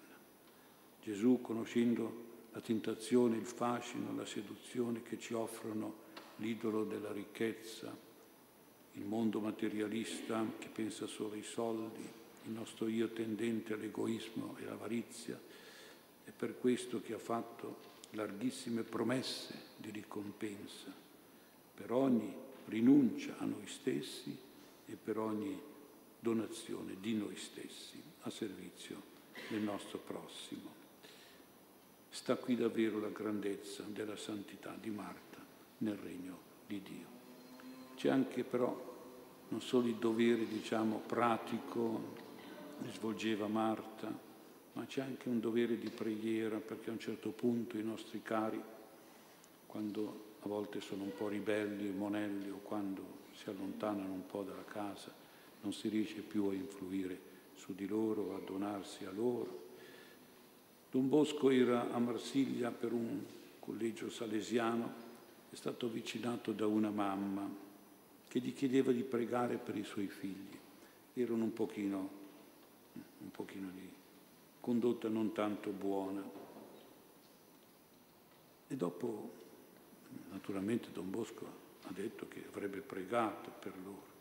Gesù, 1.02 1.40
conoscendo 1.42 2.32
la 2.52 2.62
tentazione, 2.62 3.38
il 3.38 3.46
fascino, 3.46 4.14
la 4.14 4.26
seduzione 4.26 5.04
che 5.04 5.18
ci 5.18 5.34
offrono 5.34 6.12
l'idolo 6.38 6.84
della 6.84 7.12
ricchezza, 7.12 7.96
il 8.92 9.06
mondo 9.06 9.40
materialista 9.40 10.46
che 10.60 10.68
pensa 10.68 11.08
solo 11.08 11.34
ai 11.34 11.44
soldi, 11.44 12.22
il 12.46 12.52
nostro 12.52 12.88
io 12.88 13.10
tendente 13.10 13.74
all'egoismo 13.74 14.56
e 14.60 14.66
all'avarizia, 14.66 15.40
è 16.24 16.32
per 16.32 16.58
questo 16.60 17.02
che 17.02 17.14
ha 17.14 17.20
fatto 17.20 17.92
larghissime 18.12 18.84
promesse 18.84 19.72
di 19.78 19.90
ricompensa 19.90 20.92
per 21.74 21.92
ogni 21.92 22.34
rinuncia 22.66 23.38
a 23.40 23.46
noi 23.46 23.68
stessi 23.68 24.38
e 24.86 24.96
per 24.96 25.18
ogni 25.18 25.60
donazione 26.20 26.96
di 27.00 27.14
noi 27.16 27.36
stessi 27.36 28.02
a 28.22 28.30
servizio 28.30 29.02
del 29.50 29.62
nostro 29.62 29.98
prossimo. 29.98 30.82
Sta 32.10 32.36
qui 32.36 32.56
davvero 32.56 33.00
la 33.00 33.10
grandezza 33.10 33.84
della 33.88 34.16
santità 34.16 34.78
di 34.80 34.92
Marta 34.92 35.40
nel 35.80 35.98
regno 35.98 36.40
di 36.68 36.82
Dio. 36.82 37.08
C'è 37.96 38.10
anche 38.10 38.44
però 38.44 38.92
non 39.50 39.62
solo 39.62 39.88
il 39.88 39.96
dovere, 39.96 40.48
diciamo, 40.48 41.02
pratico 41.06 42.22
svolgeva 42.92 43.48
Marta, 43.48 44.12
ma 44.74 44.86
c'è 44.86 45.02
anche 45.02 45.30
un 45.30 45.40
dovere 45.40 45.78
di 45.78 45.90
preghiera 45.90 46.58
perché 46.58 46.90
a 46.90 46.94
un 46.94 47.00
certo 47.00 47.30
punto 47.30 47.78
i 47.78 47.84
nostri 47.84 48.22
cari, 48.22 48.62
quando 49.68 50.32
a 50.42 50.48
volte 50.48 50.82
sono 50.82 51.04
un 51.04 51.14
po' 51.16 51.28
ribelli, 51.28 51.90
monelli 51.92 52.50
o 52.50 52.60
quando 52.64 53.22
si 53.34 53.50
allontanano 53.50 54.12
un 54.12 54.26
po' 54.26 54.44
dalla 54.44 54.66
casa, 54.66 55.12
non 55.62 55.74
si 55.74 55.88
riesce 55.88 56.22
più 56.22 56.46
a 56.48 56.54
influire 56.54 57.32
su 57.56 57.74
di 57.74 57.88
loro, 57.88 58.36
a 58.36 58.40
donarsi 58.40 59.06
a 59.06 59.12
loro. 59.12 59.62
Don 60.92 61.08
Bosco 61.08 61.50
era 61.50 61.92
a 61.92 62.00
Marsiglia 62.00 62.72
per 62.72 62.92
un 62.92 63.24
collegio 63.60 64.10
salesiano, 64.10 65.02
è 65.50 65.56
stato 65.56 65.86
avvicinato 65.86 66.52
da 66.52 66.68
una 66.68 66.90
mamma 66.90 67.50
che 68.28 68.40
gli 68.40 68.54
chiedeva 68.54 68.92
di 68.92 69.04
pregare 69.04 69.58
per 69.58 69.78
i 69.78 69.84
suoi 69.84 70.08
figli. 70.08 70.58
Erano 71.14 71.44
un 71.44 71.54
pochino, 71.54 72.10
un 73.24 73.32
pochino 73.32 73.70
di 73.72 73.90
condotta 74.60 75.10
non 75.10 75.34
tanto 75.34 75.72
buona. 75.72 76.24
E 78.68 78.76
dopo, 78.76 79.32
naturalmente, 80.32 80.90
Don 80.92 81.10
Bosco 81.10 81.46
ha 81.84 81.92
detto 81.92 82.28
che 82.28 82.46
avrebbe 82.48 82.80
pregato 82.80 83.52
per 83.60 83.74
loro. 83.84 84.12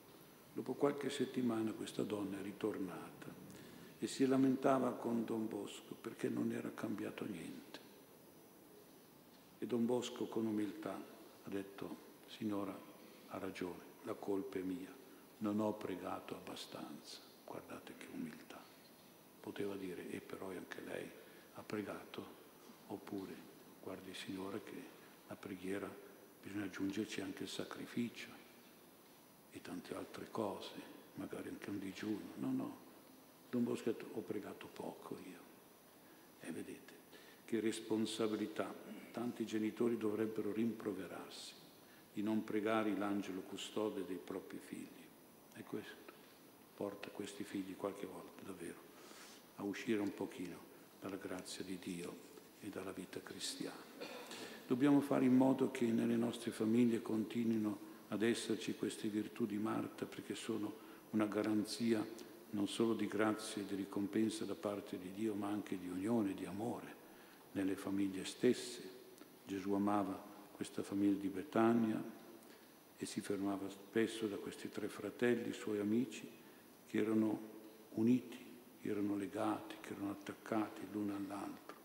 Dopo 0.52 0.74
qualche 0.74 1.10
settimana 1.10 1.72
questa 1.72 2.02
donna 2.02 2.38
è 2.38 2.42
ritornata 2.42 3.26
e 3.98 4.06
si 4.06 4.26
lamentava 4.26 4.90
con 4.92 5.24
Don 5.24 5.48
Bosco 5.48 5.94
perché 5.94 6.28
non 6.28 6.52
era 6.52 6.72
cambiato 6.74 7.24
niente. 7.24 7.80
E 9.60 9.66
Don 9.66 9.86
Bosco 9.86 10.26
con 10.26 10.46
umiltà 10.46 10.92
ha 10.92 11.48
detto, 11.48 11.96
signora, 12.26 12.76
ha 13.28 13.38
ragione, 13.38 13.80
la 14.02 14.14
colpa 14.14 14.58
è 14.58 14.62
mia, 14.62 14.92
non 15.38 15.60
ho 15.60 15.72
pregato 15.74 16.34
abbastanza. 16.34 17.18
Guardate 17.44 17.94
che 17.96 18.06
umiltà 18.12 18.51
poteva 19.42 19.74
dire 19.74 20.08
e 20.08 20.20
però 20.20 20.50
anche 20.50 20.80
lei 20.82 21.10
ha 21.54 21.62
pregato, 21.62 22.24
oppure 22.86 23.34
guardi 23.82 24.14
Signore 24.14 24.62
che 24.62 24.82
la 25.26 25.34
preghiera 25.34 25.90
bisogna 26.40 26.64
aggiungerci 26.64 27.20
anche 27.20 27.42
il 27.42 27.48
sacrificio 27.48 28.28
e 29.50 29.60
tante 29.60 29.96
altre 29.96 30.30
cose, 30.30 30.70
magari 31.14 31.48
anche 31.48 31.70
un 31.70 31.80
digiuno. 31.80 32.34
No, 32.36 32.52
no, 32.52 32.76
Don 33.50 33.64
Bosco 33.64 33.90
ha 33.90 33.92
detto 33.92 34.08
ho 34.12 34.20
pregato 34.20 34.68
poco 34.68 35.18
io. 35.28 35.40
E 36.40 36.52
vedete 36.52 36.92
che 37.44 37.58
responsabilità 37.58 38.72
tanti 39.10 39.44
genitori 39.44 39.98
dovrebbero 39.98 40.52
rimproverarsi 40.52 41.54
di 42.12 42.22
non 42.22 42.44
pregare 42.44 42.96
l'angelo 42.96 43.40
custode 43.40 44.04
dei 44.06 44.20
propri 44.22 44.58
figli. 44.58 44.86
E 45.54 45.62
questo 45.64 46.12
porta 46.76 47.10
questi 47.10 47.42
figli 47.42 47.76
qualche 47.76 48.06
volta 48.06 48.42
davvero 48.44 48.91
a 49.56 49.62
uscire 49.62 50.00
un 50.00 50.14
pochino 50.14 50.70
dalla 51.00 51.16
grazia 51.16 51.64
di 51.64 51.78
Dio 51.78 52.30
e 52.60 52.68
dalla 52.68 52.92
vita 52.92 53.20
cristiana. 53.22 53.90
Dobbiamo 54.66 55.00
fare 55.00 55.24
in 55.24 55.34
modo 55.34 55.70
che 55.70 55.86
nelle 55.86 56.16
nostre 56.16 56.50
famiglie 56.50 57.02
continuino 57.02 57.90
ad 58.08 58.22
esserci 58.22 58.74
queste 58.74 59.08
virtù 59.08 59.46
di 59.46 59.58
Marta 59.58 60.06
perché 60.06 60.34
sono 60.34 60.90
una 61.10 61.26
garanzia 61.26 62.04
non 62.50 62.68
solo 62.68 62.94
di 62.94 63.06
grazia 63.06 63.62
e 63.62 63.66
di 63.66 63.74
ricompensa 63.74 64.44
da 64.44 64.54
parte 64.54 64.98
di 64.98 65.12
Dio, 65.14 65.34
ma 65.34 65.48
anche 65.48 65.78
di 65.78 65.88
unione, 65.88 66.34
di 66.34 66.44
amore 66.44 67.00
nelle 67.52 67.76
famiglie 67.76 68.24
stesse. 68.24 69.00
Gesù 69.46 69.72
amava 69.72 70.30
questa 70.52 70.82
famiglia 70.82 71.18
di 71.18 71.28
Betania 71.28 72.02
e 72.96 73.06
si 73.06 73.20
fermava 73.20 73.68
spesso 73.68 74.26
da 74.26 74.36
questi 74.36 74.68
tre 74.68 74.88
fratelli, 74.88 75.52
suoi 75.52 75.80
amici, 75.80 76.28
che 76.86 76.98
erano 76.98 77.50
uniti 77.94 78.38
erano 78.88 79.16
legati, 79.16 79.76
che 79.80 79.92
erano 79.92 80.10
attaccati 80.10 80.80
l'uno 80.90 81.14
all'altro. 81.14 81.76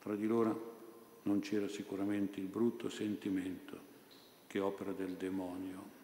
Tra 0.00 0.14
di 0.14 0.26
loro 0.26 0.72
non 1.22 1.40
c'era 1.40 1.68
sicuramente 1.68 2.40
il 2.40 2.46
brutto 2.46 2.88
sentimento 2.88 3.92
che 4.46 4.60
opera 4.60 4.92
del 4.92 5.14
demonio, 5.14 6.02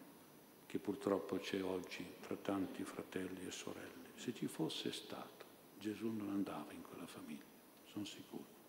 che 0.65 0.79
purtroppo 0.79 1.37
c'è 1.37 1.63
oggi 1.63 2.05
tra 2.21 2.35
tanti 2.35 2.83
fratelli 2.83 3.45
e 3.45 3.51
sorelle. 3.51 4.09
Se 4.15 4.33
ci 4.33 4.47
fosse 4.47 4.91
stato, 4.91 5.45
Gesù 5.79 6.07
non 6.11 6.29
andava 6.29 6.71
in 6.73 6.81
quella 6.81 7.05
famiglia, 7.05 7.43
sono 7.91 8.05
sicuro. 8.05 8.59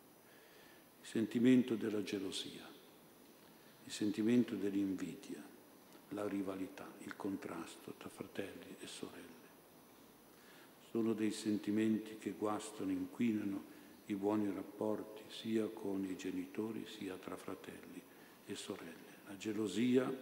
Il 1.01 1.07
sentimento 1.07 1.75
della 1.75 2.03
gelosia, 2.03 2.69
il 3.85 3.93
sentimento 3.93 4.55
dell'invidia, 4.55 5.43
la 6.11 6.27
rivalità, 6.29 6.87
il 7.01 7.17
contrasto 7.17 7.95
tra 7.99 8.09
fratelli 8.09 8.77
e 8.79 8.87
sorelle 8.87 9.42
sono 10.93 11.15
dei 11.15 11.33
sentimenti 11.33 12.19
che 12.19 12.35
guastano, 12.37 12.91
inquinano 12.91 13.71
i 14.07 14.15
buoni 14.15 14.53
rapporti 14.55 15.23
sia 15.29 15.67
con 15.67 16.05
i 16.05 16.17
genitori 16.17 16.87
sia 16.87 17.17
tra 17.17 17.35
fratelli 17.35 18.01
e 18.45 18.55
sorelle. 18.55 19.21
La 19.27 19.37
gelosia 19.39 20.15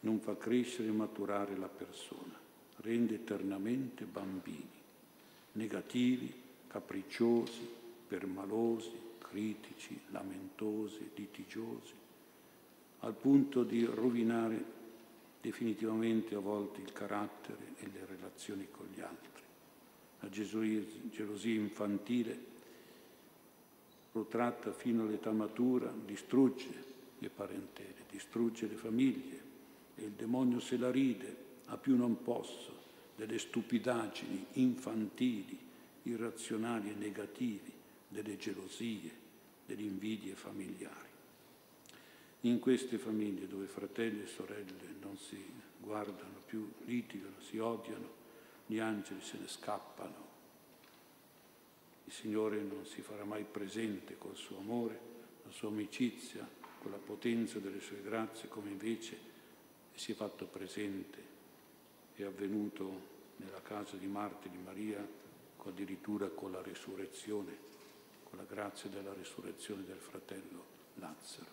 non 0.00 0.20
fa 0.20 0.36
crescere 0.36 0.88
e 0.88 0.92
maturare 0.92 1.56
la 1.56 1.68
persona, 1.68 2.38
rende 2.82 3.14
eternamente 3.14 4.04
bambini, 4.04 4.68
negativi, 5.52 6.30
capricciosi, 6.66 7.66
permalosi, 8.06 8.92
critici, 9.16 9.98
lamentosi, 10.10 11.10
litigiosi, 11.14 11.94
al 13.00 13.14
punto 13.14 13.62
di 13.62 13.82
rovinare 13.86 14.62
definitivamente 15.40 16.34
a 16.34 16.40
volte 16.40 16.82
il 16.82 16.92
carattere 16.92 17.72
e 17.78 17.88
le 17.90 18.04
relazioni 18.04 18.68
con 18.70 18.88
gli 18.94 19.00
altri. 19.00 19.43
La 20.24 20.30
gelosia 20.30 21.60
infantile, 21.60 22.38
protratta 24.10 24.72
fino 24.72 25.02
all'età 25.02 25.32
matura, 25.32 25.92
distrugge 25.92 26.92
le 27.18 27.28
parentele, 27.28 28.04
distrugge 28.10 28.66
le 28.66 28.76
famiglie 28.76 29.42
e 29.96 30.04
il 30.04 30.12
demonio 30.12 30.60
se 30.60 30.78
la 30.78 30.90
ride 30.90 31.36
a 31.66 31.76
più 31.76 31.94
non 31.94 32.22
posso 32.22 32.72
delle 33.16 33.38
stupidaggini 33.38 34.46
infantili, 34.52 35.58
irrazionali 36.04 36.90
e 36.90 36.94
negativi, 36.94 37.72
delle 38.08 38.38
gelosie, 38.38 39.10
delle 39.66 39.82
invidie 39.82 40.34
familiari. 40.34 41.12
In 42.42 42.60
queste 42.60 42.96
famiglie 42.96 43.46
dove 43.46 43.66
fratelli 43.66 44.22
e 44.22 44.26
sorelle 44.26 44.72
non 45.02 45.18
si 45.18 45.36
guardano 45.80 46.40
più, 46.46 46.66
litigano, 46.86 47.40
si 47.40 47.58
odiano, 47.58 48.13
gli 48.66 48.78
angeli 48.78 49.20
se 49.20 49.38
ne 49.38 49.48
scappano. 49.48 50.32
Il 52.04 52.12
Signore 52.12 52.60
non 52.60 52.84
si 52.86 53.00
farà 53.00 53.24
mai 53.24 53.44
presente 53.44 54.16
col 54.18 54.36
suo 54.36 54.58
amore, 54.58 55.12
la 55.44 55.50
sua 55.50 55.68
amicizia, 55.68 56.46
con 56.80 56.90
la 56.90 56.98
potenza 56.98 57.58
delle 57.58 57.80
sue 57.80 58.02
grazie, 58.02 58.48
come 58.48 58.70
invece 58.70 59.18
si 59.94 60.12
è 60.12 60.14
fatto 60.14 60.46
presente, 60.46 61.22
è 62.14 62.24
avvenuto 62.24 63.12
nella 63.36 63.62
casa 63.62 63.96
di 63.96 64.06
Marta 64.06 64.46
e 64.46 64.50
di 64.50 64.58
Maria, 64.58 65.22
addirittura 65.66 66.28
con 66.28 66.52
la 66.52 66.60
risurrezione, 66.60 67.56
con 68.24 68.38
la 68.38 68.44
grazia 68.44 68.90
della 68.90 69.14
risurrezione 69.14 69.84
del 69.84 69.96
fratello 69.96 70.64
Lazzaro. 70.96 71.52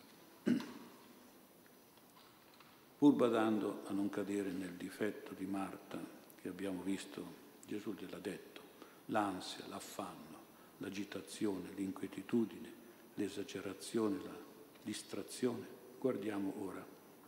Pur 2.97 3.13
badando 3.13 3.83
a 3.85 3.93
non 3.93 4.09
cadere 4.09 4.51
nel 4.51 4.73
difetto 4.73 5.33
di 5.33 5.45
Marta, 5.45 6.19
che 6.41 6.49
abbiamo 6.49 6.81
visto, 6.81 7.39
Gesù 7.65 7.93
gliel'ha 7.93 8.17
detto, 8.17 8.61
l'ansia, 9.07 9.65
l'affanno, 9.67 10.39
l'agitazione, 10.77 11.69
l'inquietudine, 11.75 12.73
l'esagerazione, 13.15 14.17
la 14.23 14.35
distrazione, 14.81 15.67
guardiamo 15.99 16.53
ora 16.59 16.83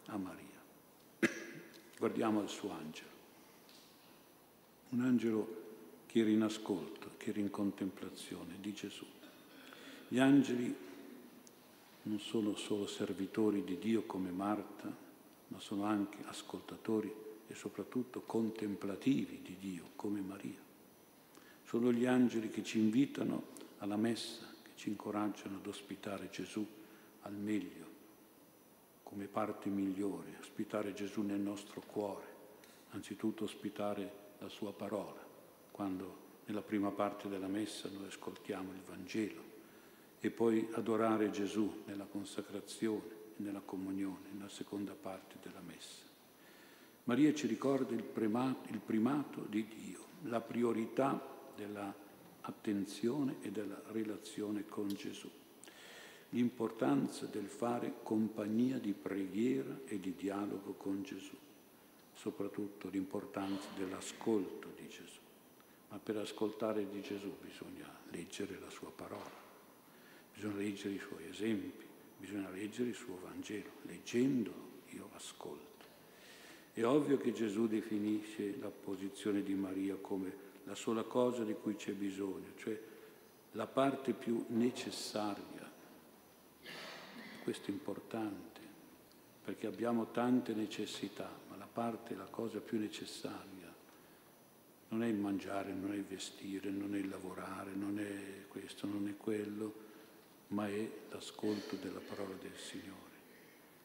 a 0.08 0.18
Maria, 0.18 0.62
guardiamo 1.98 2.40
al 2.40 2.50
suo 2.50 2.72
angelo. 2.72 3.12
Un 4.90 5.02
angelo 5.02 5.62
che 6.08 6.20
era 6.20 6.30
in 6.30 6.42
ascolto, 6.42 7.12
che 7.18 7.30
era 7.30 7.40
in 7.40 7.50
contemplazione 7.50 8.56
di 8.60 8.74
Gesù. 8.74 9.06
Gli 10.08 10.20
angeli 10.20 10.76
non 12.04 12.20
sono 12.20 12.56
solo 12.56 12.88
servitori 12.88 13.64
di 13.64 13.78
Dio 13.78 14.04
come 14.04 14.32
Marta, 14.32 14.92
ma 15.48 15.60
sono 15.60 15.86
anche 15.86 16.18
ascoltatori 16.26 17.14
e 17.48 17.56
soprattutto 17.56 18.22
contemplativi 18.22 19.42
di 19.42 19.58
Dio 19.60 19.92
come 19.96 20.22
Maria. 20.22 20.62
Sono 21.66 21.92
gli 21.92 22.06
angeli 22.06 22.50
che 22.50 22.64
ci 22.64 22.80
invitano 22.80 23.52
alla 23.80 23.98
messa, 23.98 24.46
che 24.62 24.72
ci 24.76 24.90
incoraggiano 24.90 25.58
ad 25.58 25.68
ospitare 25.68 26.30
Gesù 26.30 26.66
al 27.22 27.34
meglio, 27.34 27.92
come 29.04 29.26
parte 29.28 29.70
migliore, 29.70 30.38
ospitare 30.40 30.94
Gesù 30.94 31.22
nel 31.22 31.40
nostro 31.40 31.82
cuore, 31.82 32.26
anzitutto 32.92 33.44
ospitare 33.44 34.12
la 34.40 34.50
sua 34.50 34.74
parola, 34.74 35.26
quando 35.72 36.22
nella 36.46 36.62
prima 36.62 36.92
parte 36.92 37.30
della 37.30 37.48
messa 37.48 37.90
noi 37.90 38.08
ascoltiamo 38.08 38.72
il 38.72 38.82
Vangelo 38.82 39.52
e 40.20 40.30
poi 40.30 40.68
adorare 40.74 41.32
Gesù 41.32 41.84
nella 41.86 42.06
consacrazione, 42.06 43.22
nella 43.38 43.62
comunione, 43.62 44.30
nella 44.32 44.50
seconda 44.50 44.94
parte 44.94 45.38
della 45.42 45.62
messa. 45.62 46.13
Maria 47.06 47.34
ci 47.34 47.48
ricorda 47.48 47.94
il 47.94 48.04
primato, 48.04 48.72
il 48.72 48.80
primato 48.80 49.46
di 49.50 49.68
Dio, 49.68 50.00
la 50.24 50.40
priorità 50.40 51.22
dell'attenzione 51.54 53.36
e 53.42 53.52
della 53.52 53.82
relazione 53.88 54.66
con 54.66 54.88
Gesù, 54.88 55.30
l'importanza 56.30 57.26
del 57.26 57.48
fare 57.48 57.96
compagnia 58.04 58.80
di 58.80 58.94
preghiera 58.94 59.82
e 59.86 60.00
di 60.00 60.16
dialogo 60.16 60.74
con 60.74 61.04
Gesù, 61.04 61.36
soprattutto 62.14 62.88
l'importanza 62.88 63.68
dell'ascolto 63.76 64.70
di 64.80 64.88
Gesù. 64.88 65.20
Ma 65.90 66.00
per 66.00 66.16
ascoltare 66.18 66.90
di 66.90 67.02
Gesù 67.02 67.36
bisogna 67.42 67.94
leggere 68.12 68.58
la 68.60 68.70
sua 68.70 68.92
parola, 68.96 69.42
bisogna 70.34 70.56
leggere 70.56 70.94
i 70.94 71.00
suoi 71.00 71.28
esempi, 71.28 71.86
bisogna 72.18 72.50
leggere 72.50 72.90
il 72.90 72.96
suo 72.96 73.20
Vangelo. 73.22 73.70
Leggendolo 73.82 74.72
io 74.92 75.10
ascolto. 75.14 75.73
È 76.74 76.84
ovvio 76.84 77.18
che 77.18 77.34
Gesù 77.34 77.68
definisce 77.68 78.58
la 78.60 78.70
posizione 78.70 79.44
di 79.44 79.54
Maria 79.54 79.96
come 79.96 80.52
la 80.64 80.74
sola 80.74 81.04
cosa 81.04 81.44
di 81.44 81.54
cui 81.54 81.76
c'è 81.76 81.92
bisogno, 81.92 82.48
cioè 82.58 82.80
la 83.52 83.68
parte 83.68 84.14
più 84.14 84.44
necessaria. 84.48 85.72
Questo 87.44 87.70
è 87.70 87.72
importante, 87.72 88.62
perché 89.44 89.68
abbiamo 89.68 90.10
tante 90.10 90.54
necessità, 90.54 91.30
ma 91.50 91.58
la 91.58 91.68
parte, 91.72 92.16
la 92.16 92.28
cosa 92.30 92.60
più 92.60 92.80
necessaria 92.80 93.72
non 94.90 95.04
è 95.04 95.08
il 95.08 95.16
mangiare, 95.16 95.74
non 95.74 95.92
è 95.92 95.96
il 95.96 96.06
vestire, 96.06 96.72
non 96.72 96.96
è 96.96 97.00
il 97.00 97.10
lavorare, 97.10 97.72
non 97.74 98.00
è 98.00 98.48
questo, 98.48 98.88
non 98.88 99.08
è 99.08 99.18
quello, 99.18 99.74
ma 100.50 100.68
è 100.68 100.90
l'ascolto 101.10 101.76
della 101.76 102.00
parola 102.00 102.36
del 102.42 102.56
Signore. 102.56 103.12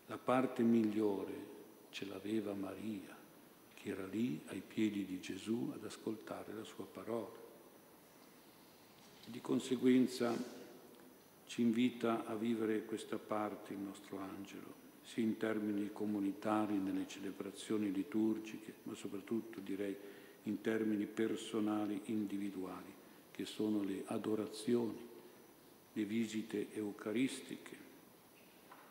La 0.06 0.18
parte 0.18 0.62
migliore 0.62 1.56
ce 1.90 2.06
l'aveva 2.06 2.54
Maria 2.54 3.16
che 3.74 3.90
era 3.90 4.06
lì 4.06 4.40
ai 4.46 4.60
piedi 4.60 5.04
di 5.04 5.20
Gesù 5.20 5.70
ad 5.72 5.84
ascoltare 5.84 6.52
la 6.52 6.64
sua 6.64 6.84
parola. 6.84 7.46
Di 9.26 9.40
conseguenza 9.40 10.34
ci 11.46 11.62
invita 11.62 12.26
a 12.26 12.34
vivere 12.34 12.84
questa 12.84 13.18
parte 13.18 13.72
il 13.72 13.78
nostro 13.78 14.18
angelo, 14.18 14.74
sia 15.02 15.22
in 15.22 15.36
termini 15.36 15.90
comunitari 15.92 16.76
nelle 16.76 17.06
celebrazioni 17.06 17.92
liturgiche, 17.92 18.74
ma 18.82 18.94
soprattutto 18.94 19.60
direi 19.60 19.96
in 20.44 20.60
termini 20.60 21.06
personali, 21.06 22.00
individuali, 22.06 22.92
che 23.30 23.44
sono 23.44 23.82
le 23.82 24.02
adorazioni, 24.06 25.06
le 25.92 26.04
visite 26.04 26.72
eucaristiche, 26.72 27.76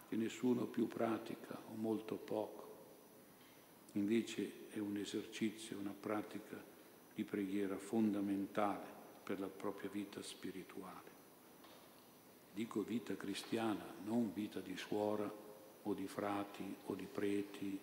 che 0.08 0.16
nessuno 0.16 0.66
più 0.66 0.88
pratica 0.88 1.60
o 1.72 1.76
molto 1.76 2.16
poco. 2.16 2.67
Invece 3.98 4.68
è 4.70 4.78
un 4.78 4.96
esercizio, 4.96 5.80
una 5.80 5.94
pratica 6.00 6.64
di 7.16 7.24
preghiera 7.24 7.78
fondamentale 7.78 8.86
per 9.24 9.40
la 9.40 9.48
propria 9.48 9.90
vita 9.92 10.22
spirituale. 10.22 11.16
Dico 12.54 12.84
vita 12.84 13.16
cristiana, 13.16 13.84
non 14.06 14.32
vita 14.34 14.60
di 14.60 14.78
suora 14.78 15.30
o 15.84 15.94
di 15.94 16.06
frati 16.06 16.76
o 16.86 16.94
di 16.94 17.08
preti. 17.12 17.80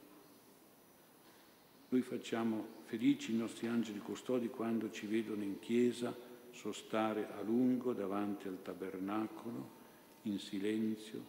Noi 1.88 2.02
facciamo 2.02 2.64
felici 2.84 3.32
i 3.32 3.36
nostri 3.36 3.66
angeli 3.66 3.98
custodi 3.98 4.48
quando 4.48 4.92
ci 4.92 5.06
vedono 5.06 5.42
in 5.42 5.58
chiesa 5.58 6.16
sostare 6.52 7.28
a 7.32 7.42
lungo 7.42 7.92
davanti 7.92 8.46
al 8.46 8.62
tabernacolo, 8.62 9.82
in 10.22 10.38
silenzio, 10.38 11.20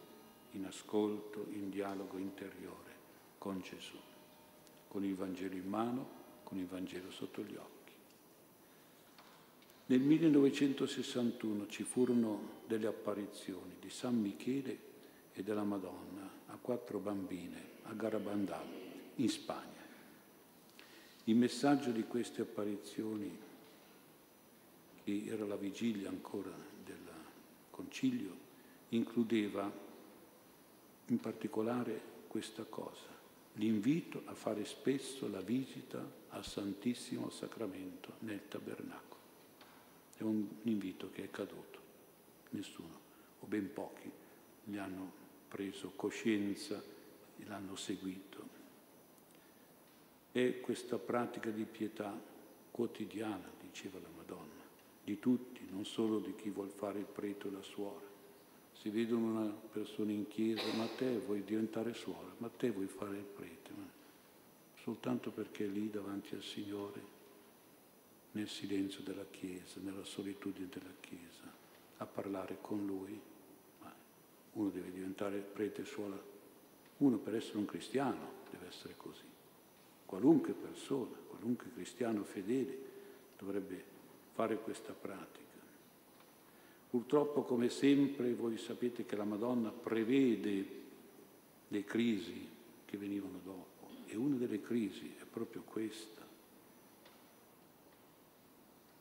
in 0.52 0.64
ascolto, 0.64 1.46
in 1.50 1.70
dialogo 1.70 2.18
interiore 2.18 2.94
con 3.38 3.60
Gesù 3.60 4.05
con 4.88 5.04
il 5.04 5.14
Vangelo 5.14 5.54
in 5.54 5.68
mano, 5.68 6.08
con 6.42 6.58
il 6.58 6.66
Vangelo 6.66 7.10
sotto 7.10 7.42
gli 7.42 7.54
occhi. 7.54 7.92
Nel 9.86 10.00
1961 10.00 11.66
ci 11.68 11.84
furono 11.84 12.54
delle 12.66 12.86
apparizioni 12.86 13.76
di 13.80 13.90
San 13.90 14.20
Michele 14.20 14.78
e 15.32 15.42
della 15.42 15.62
Madonna 15.62 16.28
a 16.46 16.58
quattro 16.60 16.98
bambine 16.98 17.74
a 17.84 17.92
Garabandal, 17.92 18.66
in 19.16 19.28
Spagna. 19.28 19.84
Il 21.24 21.36
messaggio 21.36 21.90
di 21.90 22.04
queste 22.04 22.42
apparizioni, 22.42 23.38
che 25.04 25.24
era 25.26 25.44
la 25.44 25.56
vigilia 25.56 26.08
ancora 26.08 26.50
del 26.84 26.98
concilio, 27.70 28.44
includeva 28.90 29.70
in 31.06 31.20
particolare 31.20 32.00
questa 32.26 32.64
cosa 32.64 33.14
l'invito 33.56 34.22
a 34.26 34.34
fare 34.34 34.64
spesso 34.64 35.28
la 35.28 35.40
visita 35.40 36.04
al 36.28 36.44
Santissimo 36.44 37.30
Sacramento 37.30 38.14
nel 38.20 38.48
tabernacolo. 38.48 39.22
È 40.16 40.22
un 40.22 40.46
invito 40.62 41.10
che 41.10 41.24
è 41.24 41.30
caduto. 41.30 41.80
Nessuno, 42.50 43.00
o 43.40 43.46
ben 43.46 43.72
pochi, 43.72 44.10
ne 44.64 44.78
hanno 44.78 45.12
preso 45.48 45.92
coscienza 45.94 46.82
e 47.38 47.44
l'hanno 47.46 47.76
seguito. 47.76 48.54
È 50.32 50.60
questa 50.60 50.98
pratica 50.98 51.50
di 51.50 51.64
pietà 51.64 52.18
quotidiana, 52.70 53.50
diceva 53.60 53.98
la 54.00 54.08
Madonna, 54.14 54.64
di 55.02 55.18
tutti, 55.18 55.66
non 55.70 55.86
solo 55.86 56.18
di 56.18 56.34
chi 56.34 56.50
vuol 56.50 56.68
fare 56.68 56.98
il 56.98 57.06
prete 57.06 57.48
o 57.48 57.50
la 57.50 57.62
suora 57.62 58.15
si 58.80 58.90
vedono 58.90 59.40
una 59.40 59.50
persona 59.50 60.12
in 60.12 60.28
chiesa, 60.28 60.72
ma 60.74 60.86
te 60.86 61.18
vuoi 61.18 61.42
diventare 61.44 61.94
suora, 61.94 62.32
ma 62.38 62.48
te 62.48 62.70
vuoi 62.70 62.86
fare 62.86 63.16
il 63.16 63.24
prete, 63.24 63.70
ma 63.74 63.88
soltanto 64.82 65.30
perché 65.30 65.66
lì 65.66 65.90
davanti 65.90 66.34
al 66.34 66.42
Signore, 66.42 67.14
nel 68.32 68.48
silenzio 68.48 69.02
della 69.02 69.24
chiesa, 69.30 69.80
nella 69.80 70.04
solitudine 70.04 70.68
della 70.68 70.92
chiesa, 71.00 71.42
a 71.96 72.06
parlare 72.06 72.58
con 72.60 72.84
Lui. 72.84 73.18
Ma 73.80 73.94
uno 74.52 74.68
deve 74.68 74.92
diventare 74.92 75.38
prete 75.38 75.84
suora, 75.84 76.20
uno 76.98 77.16
per 77.16 77.34
essere 77.34 77.58
un 77.58 77.64
cristiano 77.64 78.44
deve 78.50 78.66
essere 78.68 78.94
così. 78.96 79.24
Qualunque 80.04 80.52
persona, 80.52 81.16
qualunque 81.28 81.72
cristiano 81.72 82.22
fedele 82.24 82.78
dovrebbe 83.38 83.84
fare 84.32 84.58
questa 84.58 84.92
pratica. 84.92 85.45
Purtroppo, 86.96 87.42
come 87.42 87.68
sempre, 87.68 88.32
voi 88.32 88.56
sapete 88.56 89.04
che 89.04 89.16
la 89.16 89.24
Madonna 89.24 89.68
prevede 89.68 90.66
le 91.68 91.84
crisi 91.84 92.48
che 92.86 92.96
venivano 92.96 93.38
dopo 93.44 93.86
e 94.06 94.16
una 94.16 94.36
delle 94.36 94.62
crisi 94.62 95.12
è 95.20 95.24
proprio 95.24 95.60
questa, 95.60 96.22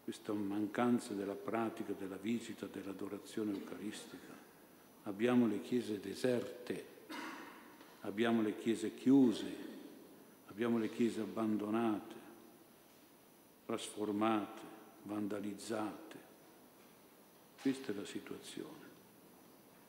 questa 0.04 0.34
mancanza 0.34 1.14
della 1.14 1.36
pratica, 1.36 1.94
della 1.98 2.18
visita, 2.18 2.66
dell'adorazione 2.66 3.54
eucaristica. 3.54 4.34
Abbiamo 5.04 5.48
le 5.48 5.62
chiese 5.62 6.02
deserte, 6.02 6.86
abbiamo 8.02 8.42
le 8.42 8.58
chiese 8.58 8.94
chiuse, 8.94 9.56
abbiamo 10.48 10.80
le 10.80 10.90
chiese 10.90 11.22
abbandonate, 11.22 12.16
trasformate, 13.66 14.62
vandalizzate. 15.04 16.25
Questa 17.66 17.94
è 17.94 17.96
la 17.96 18.06
situazione. 18.06 18.84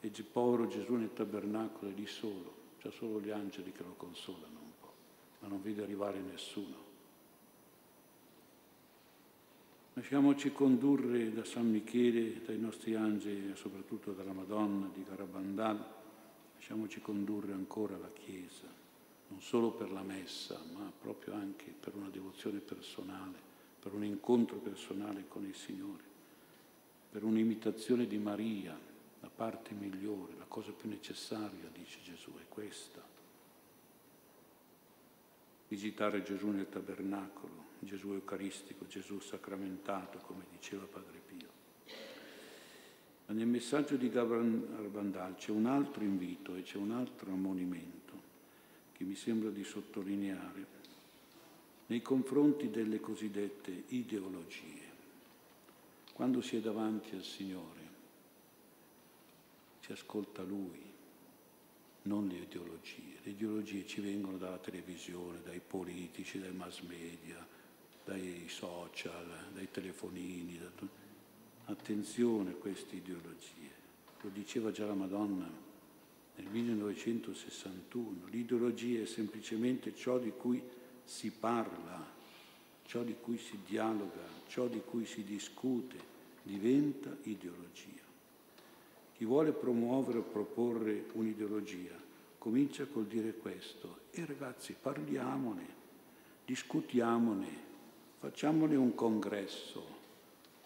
E 0.00 0.06
il 0.06 0.24
povero 0.24 0.66
Gesù 0.66 0.94
nel 0.94 1.12
tabernacolo 1.12 1.90
è 1.90 1.94
lì 1.94 2.06
solo, 2.06 2.54
c'ha 2.80 2.90
solo 2.90 3.20
gli 3.20 3.28
angeli 3.28 3.70
che 3.70 3.82
lo 3.82 3.92
consolano 3.98 4.58
un 4.58 4.70
po', 4.80 4.92
ma 5.40 5.48
non 5.48 5.60
vede 5.60 5.82
arrivare 5.82 6.18
nessuno. 6.18 6.74
Lasciamoci 9.92 10.52
condurre 10.52 11.30
da 11.34 11.44
San 11.44 11.70
Michele, 11.70 12.42
dai 12.46 12.58
nostri 12.58 12.94
angeli 12.94 13.50
e 13.50 13.56
soprattutto 13.56 14.12
dalla 14.12 14.32
Madonna 14.32 14.88
di 14.94 15.04
Garabandal, 15.06 15.84
lasciamoci 16.54 17.02
condurre 17.02 17.52
ancora 17.52 17.98
la 17.98 18.10
Chiesa, 18.10 18.72
non 19.28 19.42
solo 19.42 19.72
per 19.72 19.92
la 19.92 20.02
messa, 20.02 20.58
ma 20.72 20.90
proprio 20.98 21.34
anche 21.34 21.74
per 21.78 21.94
una 21.94 22.08
devozione 22.08 22.60
personale, 22.60 23.36
per 23.78 23.92
un 23.92 24.02
incontro 24.02 24.56
personale 24.56 25.26
con 25.28 25.44
il 25.44 25.54
Signore, 25.54 26.14
per 27.16 27.24
un'imitazione 27.24 28.06
di 28.06 28.18
Maria, 28.18 28.78
la 29.20 29.30
parte 29.34 29.72
migliore, 29.72 30.34
la 30.36 30.44
cosa 30.46 30.70
più 30.72 30.86
necessaria, 30.90 31.66
dice 31.72 32.00
Gesù, 32.02 32.30
è 32.34 32.44
questa. 32.46 33.02
Visitare 35.66 36.22
Gesù 36.22 36.48
nel 36.48 36.68
tabernacolo, 36.68 37.54
Gesù 37.78 38.12
Eucaristico, 38.12 38.86
Gesù 38.86 39.18
sacramentato, 39.18 40.18
come 40.18 40.44
diceva 40.50 40.84
Padre 40.84 41.18
Pio. 41.26 41.48
Ma 43.24 43.32
nel 43.32 43.46
messaggio 43.46 43.96
di 43.96 44.10
Gabriel 44.10 45.34
c'è 45.38 45.52
un 45.52 45.64
altro 45.64 46.04
invito 46.04 46.54
e 46.54 46.64
c'è 46.64 46.76
un 46.76 46.90
altro 46.90 47.32
ammonimento 47.32 48.12
che 48.92 49.04
mi 49.04 49.14
sembra 49.14 49.48
di 49.48 49.64
sottolineare 49.64 50.66
nei 51.86 52.02
confronti 52.02 52.68
delle 52.68 53.00
cosiddette 53.00 53.84
ideologie. 53.88 54.85
Quando 56.16 56.40
si 56.40 56.56
è 56.56 56.60
davanti 56.60 57.14
al 57.14 57.22
Signore, 57.22 57.80
si 59.80 59.92
ascolta 59.92 60.42
Lui, 60.42 60.80
non 62.04 62.26
le 62.26 62.38
ideologie. 62.38 63.18
Le 63.22 63.32
ideologie 63.32 63.86
ci 63.86 64.00
vengono 64.00 64.38
dalla 64.38 64.56
televisione, 64.56 65.42
dai 65.44 65.60
politici, 65.60 66.38
dai 66.38 66.54
mass 66.54 66.80
media, 66.80 67.46
dai 68.02 68.46
social, 68.48 69.26
dai 69.52 69.70
telefonini. 69.70 70.56
Da 70.56 70.70
t- 70.74 70.88
Attenzione 71.66 72.52
a 72.52 72.54
queste 72.54 72.96
ideologie. 72.96 73.74
Lo 74.22 74.30
diceva 74.30 74.70
già 74.70 74.86
la 74.86 74.94
Madonna 74.94 75.46
nel 76.36 76.46
1961. 76.46 78.28
L'ideologia 78.30 79.02
è 79.02 79.06
semplicemente 79.06 79.94
ciò 79.94 80.18
di 80.18 80.30
cui 80.30 80.62
si 81.04 81.30
parla, 81.30 82.14
ciò 82.86 83.02
di 83.02 83.16
cui 83.20 83.38
si 83.38 83.58
dialoga, 83.66 84.22
ciò 84.48 84.66
di 84.66 84.80
cui 84.84 85.04
si 85.04 85.24
discute, 85.24 85.96
diventa 86.42 87.14
ideologia. 87.24 88.04
Chi 89.16 89.24
vuole 89.24 89.52
promuovere 89.52 90.18
o 90.18 90.22
proporre 90.22 91.06
un'ideologia 91.12 92.04
comincia 92.38 92.86
col 92.86 93.06
dire 93.06 93.34
questo 93.34 94.00
e 94.10 94.24
ragazzi 94.24 94.74
parliamone, 94.80 95.74
discutiamone, 96.44 97.64
Facciamone 98.18 98.74
un 98.76 98.94
congresso, 98.94 99.84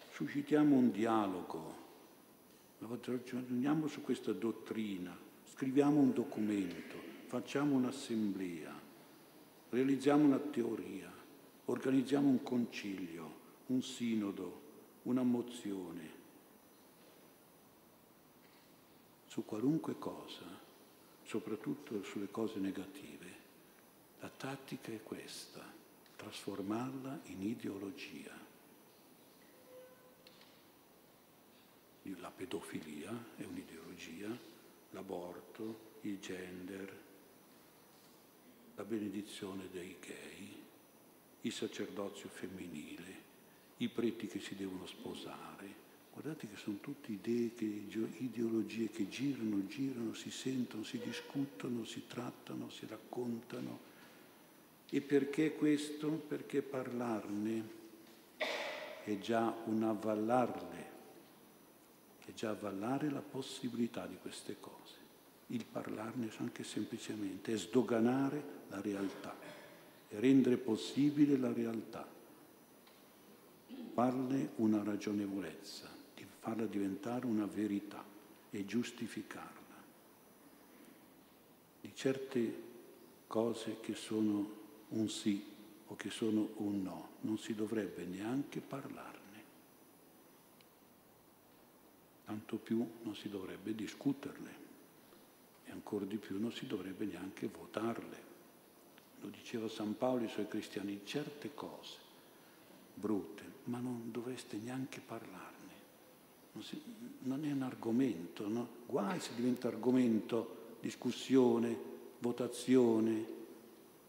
suscitiamo 0.09 0.75
un 0.75 0.89
dialogo, 0.89 1.75
ragioniamo 2.79 3.87
su 3.87 4.01
questa 4.01 4.31
dottrina, 4.31 5.15
scriviamo 5.53 5.99
un 5.99 6.13
documento, 6.13 6.95
facciamo 7.27 7.75
un'assemblea, 7.75 8.73
realizziamo 9.69 10.23
una 10.23 10.39
teoria, 10.39 11.11
organizziamo 11.65 12.27
un 12.27 12.41
concilio, 12.43 13.39
un 13.67 13.81
sinodo, 13.81 14.61
una 15.03 15.23
mozione. 15.23 16.19
Su 19.27 19.45
qualunque 19.45 19.97
cosa, 19.97 20.45
soprattutto 21.23 22.03
sulle 22.03 22.29
cose 22.29 22.59
negative, 22.59 23.39
la 24.19 24.29
tattica 24.29 24.91
è 24.91 25.01
questa 25.01 25.63
trasformarla 26.15 27.21
in 27.25 27.41
ideologia. 27.41 28.37
La 32.19 32.31
pedofilia 32.31 33.11
è 33.37 33.43
un'ideologia, 33.43 34.27
l'aborto, 34.91 35.89
il 36.01 36.19
gender, 36.19 36.99
la 38.75 38.83
benedizione 38.83 39.69
dei 39.71 39.95
gay, 39.99 40.60
il 41.41 41.51
sacerdozio 41.51 42.29
femminile, 42.29 43.19
i 43.77 43.87
preti 43.89 44.27
che 44.27 44.39
si 44.39 44.55
devono 44.55 44.85
sposare. 44.85 45.79
Guardate 46.11 46.47
che 46.47 46.57
sono 46.57 46.77
tutte 46.81 47.11
idee, 47.11 47.53
che, 47.53 47.65
ideologie 47.65 48.89
che 48.89 49.07
girano, 49.07 49.65
girano, 49.67 50.13
si 50.13 50.29
sentono, 50.29 50.83
si 50.83 50.99
discutono, 50.99 51.85
si 51.85 52.03
trattano, 52.07 52.69
si 52.69 52.85
raccontano 52.85 53.89
e 54.93 54.99
perché 54.99 55.55
questo? 55.55 56.09
Perché 56.09 56.61
parlarne 56.61 57.63
è 59.05 59.17
già 59.19 59.55
un 59.63 59.83
avvallarle, 59.83 60.85
è 62.25 62.33
già 62.33 62.49
avvallare 62.49 63.09
la 63.09 63.21
possibilità 63.21 64.05
di 64.05 64.17
queste 64.21 64.57
cose. 64.59 64.95
Il 65.47 65.63
parlarne 65.63 66.29
anche 66.39 66.65
semplicemente 66.65 67.53
è 67.53 67.57
sdoganare 67.57 68.43
la 68.67 68.81
realtà, 68.81 69.33
rendere 70.11 70.57
possibile 70.57 71.37
la 71.37 71.51
realtà, 71.51 72.07
farne 73.93 74.51
una 74.57 74.83
ragionevolezza, 74.83 75.89
di 76.15 76.25
farla 76.39 76.65
diventare 76.65 77.25
una 77.25 77.45
verità 77.45 78.03
e 78.49 78.65
giustificarla 78.65 79.61
di 81.81 81.91
certe 81.95 82.69
cose 83.27 83.79
che 83.79 83.95
sono 83.95 84.59
un 84.89 85.09
sì 85.09 85.43
o 85.87 85.95
che 85.95 86.09
sono 86.09 86.49
un 86.57 86.83
no, 86.83 87.09
non 87.21 87.37
si 87.37 87.55
dovrebbe 87.55 88.05
neanche 88.05 88.61
parlarne. 88.61 89.19
Tanto 92.25 92.57
più 92.57 92.85
non 93.01 93.15
si 93.15 93.29
dovrebbe 93.29 93.73
discuterle 93.73 94.59
e 95.65 95.71
ancora 95.71 96.05
di 96.05 96.17
più 96.17 96.39
non 96.39 96.51
si 96.51 96.67
dovrebbe 96.67 97.05
neanche 97.05 97.47
votarle. 97.47 98.29
Lo 99.21 99.29
diceva 99.29 99.67
San 99.69 99.97
Paolo 99.97 100.23
ai 100.23 100.29
suoi 100.29 100.47
cristiani, 100.47 101.01
certe 101.03 101.53
cose 101.53 102.09
brutte, 102.93 103.43
ma 103.65 103.79
non 103.79 104.11
dovreste 104.11 104.57
neanche 104.57 104.99
parlarne. 104.99 105.49
Non, 106.53 106.63
si, 106.63 106.81
non 107.23 107.45
è 107.45 107.51
un 107.51 107.61
argomento, 107.63 108.47
no? 108.47 108.67
guai 108.85 109.19
se 109.19 109.31
diventa 109.35 109.67
argomento, 109.67 110.75
discussione, 110.79 111.75
votazione, 112.19 113.39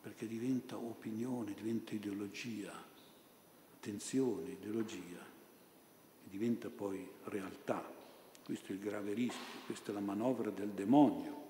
perché 0.03 0.27
diventa 0.27 0.77
opinione, 0.77 1.55
diventa 1.55 1.95
ideologia, 1.95 2.73
attenzione, 3.77 4.51
ideologia, 4.51 5.25
diventa 6.29 6.69
poi 6.69 7.09
realtà. 7.25 8.01
Questo 8.45 8.73
è 8.73 8.75
il 8.75 8.81
grave 8.81 9.13
rischio, 9.13 9.61
questa 9.67 9.93
è 9.93 9.95
la 9.95 10.01
manovra 10.01 10.51
del 10.51 10.71
demonio, 10.71 11.41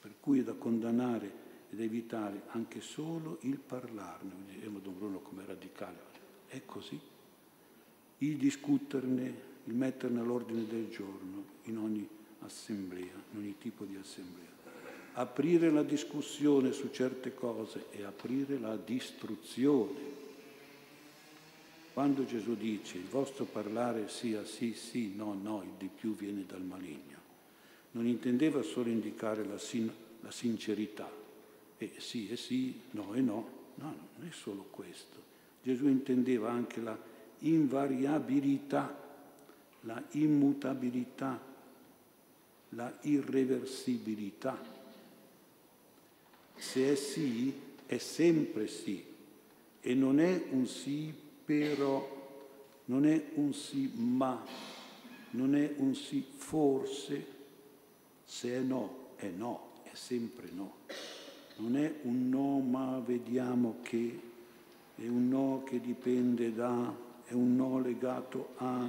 per 0.00 0.14
cui 0.18 0.40
è 0.40 0.42
da 0.42 0.54
condannare 0.54 1.46
ed 1.70 1.80
evitare 1.80 2.42
anche 2.48 2.80
solo 2.80 3.38
il 3.42 3.58
parlarne. 3.58 4.32
Diceva 4.48 4.78
Don 4.78 4.96
Bruno 4.96 5.18
come 5.20 5.44
radicale, 5.44 5.98
è 6.48 6.62
così. 6.64 6.98
Il 8.18 8.36
discuterne, 8.36 9.34
il 9.64 9.74
metterne 9.74 10.20
all'ordine 10.20 10.66
del 10.66 10.88
giorno 10.88 11.44
in 11.64 11.78
ogni 11.78 12.08
assemblea, 12.40 13.12
in 13.32 13.38
ogni 13.38 13.54
tipo 13.58 13.84
di 13.84 13.96
assemblea 13.96 14.48
aprire 15.18 15.70
la 15.70 15.82
discussione 15.82 16.70
su 16.70 16.90
certe 16.90 17.34
cose 17.34 17.86
e 17.90 18.04
aprire 18.04 18.56
la 18.58 18.76
distruzione. 18.76 20.16
Quando 21.92 22.24
Gesù 22.24 22.54
dice 22.54 22.98
il 22.98 23.08
vostro 23.08 23.44
parlare 23.44 24.08
sia 24.08 24.44
sì, 24.44 24.74
sì, 24.74 25.14
no, 25.16 25.34
no, 25.34 25.64
il 25.64 25.72
di 25.76 25.90
più 25.92 26.14
viene 26.14 26.44
dal 26.46 26.62
maligno, 26.62 27.18
non 27.92 28.06
intendeva 28.06 28.62
solo 28.62 28.90
indicare 28.90 29.44
la, 29.44 29.58
sin- 29.58 29.92
la 30.20 30.30
sincerità, 30.30 31.10
e 31.78 31.92
sì 31.98 32.28
e 32.28 32.36
sì, 32.36 32.80
no 32.90 33.14
e 33.14 33.20
no, 33.20 33.48
no, 33.76 33.96
non 34.16 34.28
è 34.28 34.32
solo 34.32 34.66
questo. 34.70 35.16
Gesù 35.62 35.86
intendeva 35.88 36.50
anche 36.50 36.80
la 36.80 36.98
invariabilità, 37.40 38.96
la 39.82 40.02
immutabilità, 40.12 41.40
la 42.70 42.98
irreversibilità 43.02 44.76
se 46.58 46.92
è 46.92 46.94
sì, 46.96 47.54
è 47.86 47.98
sempre 47.98 48.66
sì 48.66 49.04
e 49.80 49.94
non 49.94 50.18
è 50.18 50.46
un 50.50 50.66
sì 50.66 51.14
però, 51.44 52.16
non 52.86 53.06
è 53.06 53.30
un 53.34 53.54
sì 53.54 53.90
ma, 53.94 54.44
non 55.30 55.54
è 55.54 55.72
un 55.76 55.94
sì 55.94 56.24
forse, 56.36 57.26
se 58.24 58.56
è 58.56 58.58
no, 58.58 59.10
è 59.16 59.28
no, 59.28 59.74
è 59.84 59.94
sempre 59.94 60.48
no. 60.52 60.74
Non 61.58 61.76
è 61.76 61.92
un 62.02 62.28
no 62.28 62.60
ma 62.60 63.00
vediamo 63.04 63.76
che, 63.82 64.20
è 64.94 65.06
un 65.06 65.28
no 65.28 65.62
che 65.64 65.80
dipende 65.80 66.54
da, 66.54 66.94
è 67.24 67.32
un 67.32 67.56
no 67.56 67.80
legato 67.80 68.54
a, 68.56 68.88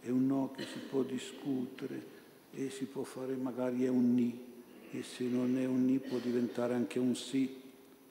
è 0.00 0.08
un 0.10 0.26
no 0.26 0.52
che 0.56 0.64
si 0.64 0.78
può 0.78 1.02
discutere 1.02 2.12
e 2.52 2.70
si 2.70 2.84
può 2.84 3.02
fare 3.02 3.34
magari 3.34 3.84
è 3.84 3.88
un 3.88 4.14
ni. 4.14 4.52
E 4.90 5.02
se 5.02 5.24
non 5.24 5.58
è 5.58 5.64
un 5.64 5.86
ni 5.86 5.98
può 5.98 6.18
diventare 6.18 6.74
anche 6.74 7.00
un 7.00 7.16
sì. 7.16 7.62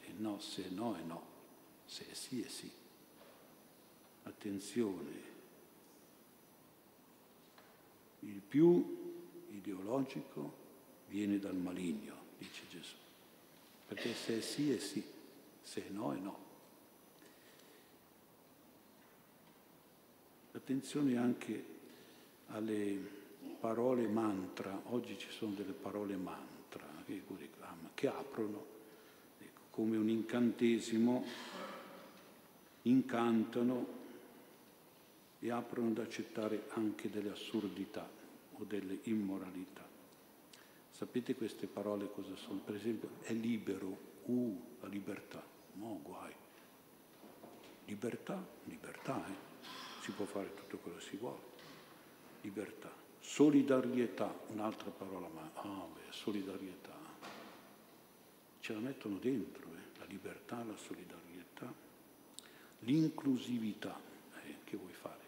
E 0.02 0.12
no, 0.18 0.40
se 0.40 0.66
no 0.70 0.96
è 0.96 1.02
no, 1.08 1.22
se 1.86 2.06
è 2.10 2.14
sì 2.14 2.42
è 2.42 2.50
sì. 2.50 2.70
Attenzione, 4.24 5.32
il 8.20 8.42
più 8.46 9.14
ideologico 9.52 10.54
viene 11.08 11.40
dal 11.40 11.56
maligno, 11.56 12.16
dice 12.38 12.64
Gesù, 12.70 12.96
perché 13.94 14.12
se 14.16 14.40
è 14.40 14.42
sì 14.42 14.72
è 14.72 14.80
sì, 14.80 15.04
se 15.62 15.88
è 15.88 15.90
no 15.92 16.14
è 16.14 16.18
no. 16.18 16.38
Attenzione 20.54 21.16
anche 21.16 21.66
alle 22.48 22.98
parole 23.60 24.08
mantra, 24.08 24.82
oggi 24.86 25.16
ci 25.20 25.30
sono 25.30 25.54
delle 25.54 25.74
parole 25.74 26.16
mantra 26.16 26.88
che, 27.94 28.08
aprono 28.08 28.66
ecco, 29.40 29.62
come 29.70 29.98
un 29.98 30.10
incantesimo, 30.10 31.24
incantano 32.84 33.88
e 35.40 35.52
aprono 35.52 35.90
ad 35.90 36.00
accettare 36.00 36.64
anche 36.70 37.12
delle 37.12 37.30
assurdità 37.30 38.10
o 38.54 38.64
delle 38.64 39.00
immoralità. 39.04 39.93
Sapete 41.04 41.36
queste 41.36 41.68
parole 41.68 42.10
cosa 42.14 42.34
sono? 42.38 42.60
Per 42.60 42.76
esempio, 42.76 43.10
è 43.24 43.34
libero, 43.34 43.98
uh, 44.24 44.78
la 44.80 44.88
libertà, 44.88 45.44
no 45.74 46.00
guai. 46.02 46.32
Libertà, 47.88 48.42
libertà, 48.64 49.22
eh? 49.28 49.36
si 50.00 50.12
può 50.12 50.24
fare 50.24 50.54
tutto 50.54 50.78
quello 50.78 51.00
che 51.00 51.04
si 51.04 51.18
vuole. 51.18 51.42
Libertà. 52.40 52.90
Solidarietà, 53.20 54.34
un'altra 54.48 54.92
parola, 54.92 55.28
ma 55.28 55.52
ah, 55.56 55.88
beh, 55.94 56.12
solidarietà. 56.12 56.96
Ce 58.62 58.72
la 58.72 58.80
mettono 58.80 59.18
dentro, 59.18 59.68
eh? 59.74 60.00
la 60.00 60.06
libertà, 60.06 60.64
la 60.64 60.78
solidarietà, 60.78 61.70
l'inclusività. 62.80 64.00
Eh, 64.42 64.56
che 64.64 64.78
vuoi 64.78 64.94
fare? 64.94 65.24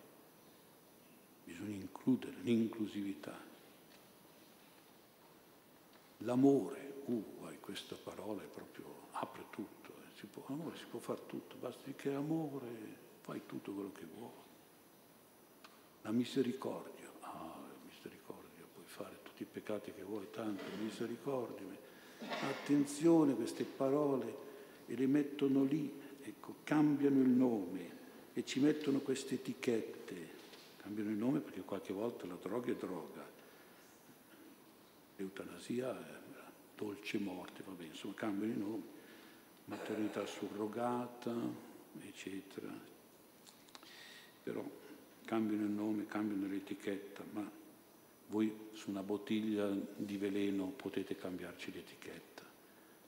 Bisogna 1.44 1.76
includere 1.76 2.38
l'inclusività. 2.44 3.55
L'amore, 6.26 7.02
uh, 7.06 7.24
questa 7.60 7.96
parola 7.96 8.42
è 8.42 8.48
proprio, 8.48 9.08
apre 9.12 9.46
tutto. 9.50 9.94
Eh? 9.94 10.18
Si 10.20 10.26
può, 10.28 10.44
amore 10.48 10.78
si 10.78 10.86
può 10.90 11.00
fare 11.00 11.22
tutto, 11.26 11.56
basta 11.60 11.90
che 11.96 12.14
amore, 12.14 12.68
fai 13.22 13.42
tutto 13.46 13.72
quello 13.72 13.92
che 13.92 14.06
vuoi. 14.18 14.44
La 16.02 16.12
misericordia 16.12 17.06
tutti 19.36 19.44
i 19.44 19.48
peccati 19.52 19.92
che 19.92 20.04
vuoi, 20.04 20.28
tanto 20.32 20.64
misericordia. 20.82 21.66
Attenzione, 22.50 23.36
queste 23.36 23.66
parole 23.66 24.44
e 24.88 24.96
le 24.96 25.08
mettono 25.08 25.66
lì, 25.66 25.92
ecco, 26.22 26.56
cambiano 26.64 27.20
il 27.20 27.28
nome 27.28 27.92
e 28.34 28.46
ci 28.46 28.62
mettono 28.62 29.00
queste 29.00 29.36
etichette. 29.36 30.44
Cambiano 30.78 31.10
il 31.10 31.18
nome 31.18 31.40
perché 31.40 31.62
qualche 31.62 31.92
volta 31.92 32.26
la 32.28 32.38
droga 32.42 32.72
è 32.72 32.76
droga, 32.76 33.28
l'eutanasia 35.15 35.97
è 35.97 36.23
dolce 36.75 37.17
morte, 37.17 37.63
va 37.65 37.71
bene, 37.71 37.91
insomma 37.91 38.13
cambiano 38.15 38.54
i 38.54 38.58
nomi, 38.58 38.84
maternità 39.65 40.25
surrogata, 40.25 41.34
eccetera. 42.01 42.71
Però 44.43 44.63
cambiano 45.25 45.63
il 45.63 45.71
nome, 45.71 46.06
cambiano 46.06 46.47
l'etichetta, 46.47 47.23
ma 47.32 47.49
voi 48.28 48.69
su 48.73 48.89
una 48.89 49.04
bottiglia 49.04 49.69
di 49.95 50.17
veleno 50.17 50.67
potete 50.67 51.15
cambiarci 51.15 51.71
l'etichetta. 51.71 52.43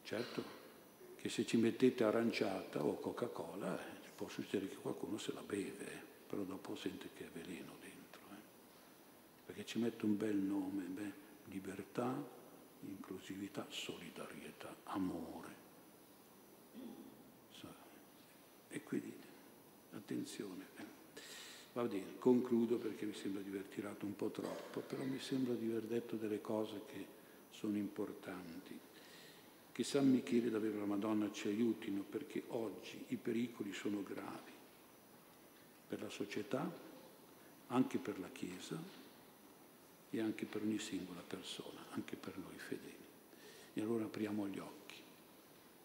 Certo 0.03 0.65
che 1.15 1.29
se 1.29 1.45
ci 1.45 1.57
mettete 1.57 2.03
aranciata 2.03 2.83
o 2.83 2.99
Coca-Cola 2.99 3.79
eh, 3.79 4.09
può 4.15 4.29
succedere 4.29 4.69
che 4.69 4.77
qualcuno 4.77 5.17
se 5.17 5.33
la 5.33 5.41
beve, 5.41 5.85
eh, 5.85 6.01
però 6.27 6.43
dopo 6.43 6.75
sente 6.75 7.09
che 7.15 7.25
è 7.25 7.29
veleno 7.29 7.75
dentro. 7.81 8.21
Eh. 8.31 9.45
Perché 9.47 9.65
ci 9.65 9.79
mette 9.79 10.05
un 10.05 10.15
bel 10.15 10.35
nome, 10.35 10.83
beh, 10.83 11.25
libertà, 11.49 12.13
inclusività, 12.81 13.65
solidarietà, 13.69 14.75
amore. 14.85 15.65
E 18.69 18.83
quindi 18.83 19.11
attenzione. 19.93 20.65
Eh. 20.75 20.85
Va 21.73 21.83
bene, 21.83 22.17
concludo 22.19 22.77
perché 22.77 23.05
mi 23.05 23.13
sembra 23.13 23.41
di 23.41 23.49
aver 23.49 23.63
tirato 23.63 24.05
un 24.05 24.15
po' 24.15 24.29
troppo, 24.29 24.81
però 24.81 25.03
mi 25.03 25.19
sembra 25.19 25.53
di 25.53 25.69
aver 25.69 25.83
detto 25.83 26.15
delle 26.15 26.41
cose 26.41 26.81
che 26.85 27.05
sono 27.51 27.77
importanti. 27.77 28.77
Che 29.71 29.83
San 29.83 30.09
Michele 30.09 30.49
davvero 30.49 30.79
la 30.79 30.85
Madonna 30.85 31.31
ci 31.31 31.47
aiutino 31.47 32.01
perché 32.01 32.43
oggi 32.49 33.03
i 33.09 33.15
pericoli 33.15 33.73
sono 33.73 34.03
gravi 34.03 34.51
per 35.87 36.01
la 36.01 36.09
società, 36.09 36.69
anche 37.67 37.97
per 37.99 38.19
la 38.19 38.29
Chiesa 38.29 39.06
e 40.09 40.21
anche 40.21 40.45
per 40.45 40.61
ogni 40.61 40.79
singola 40.79 41.21
persona, 41.21 41.85
anche 41.91 42.15
per 42.15 42.37
noi 42.37 42.57
fedeli. 42.57 42.95
E 43.73 43.81
allora 43.81 44.05
apriamo 44.05 44.47
gli 44.47 44.59
occhi 44.59 45.01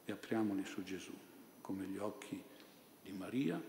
e 0.04 0.12
apriamoli 0.12 0.64
su 0.64 0.82
Gesù, 0.82 1.12
come 1.60 1.84
gli 1.86 1.98
occhi 1.98 2.42
di 3.02 3.12
Maria 3.12 3.60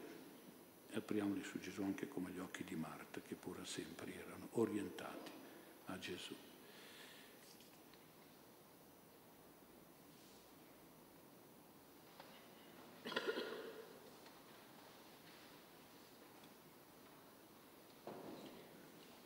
e 0.89 0.95
apriamoli 0.95 1.43
su 1.43 1.59
Gesù 1.59 1.81
anche 1.81 2.07
come 2.07 2.31
gli 2.31 2.39
occhi 2.39 2.63
di 2.63 2.75
Marta, 2.75 3.21
che 3.21 3.35
pure 3.35 3.65
sempre 3.65 4.13
erano 4.13 4.47
orientati 4.51 5.31
a 5.85 5.97
Gesù. 5.97 6.35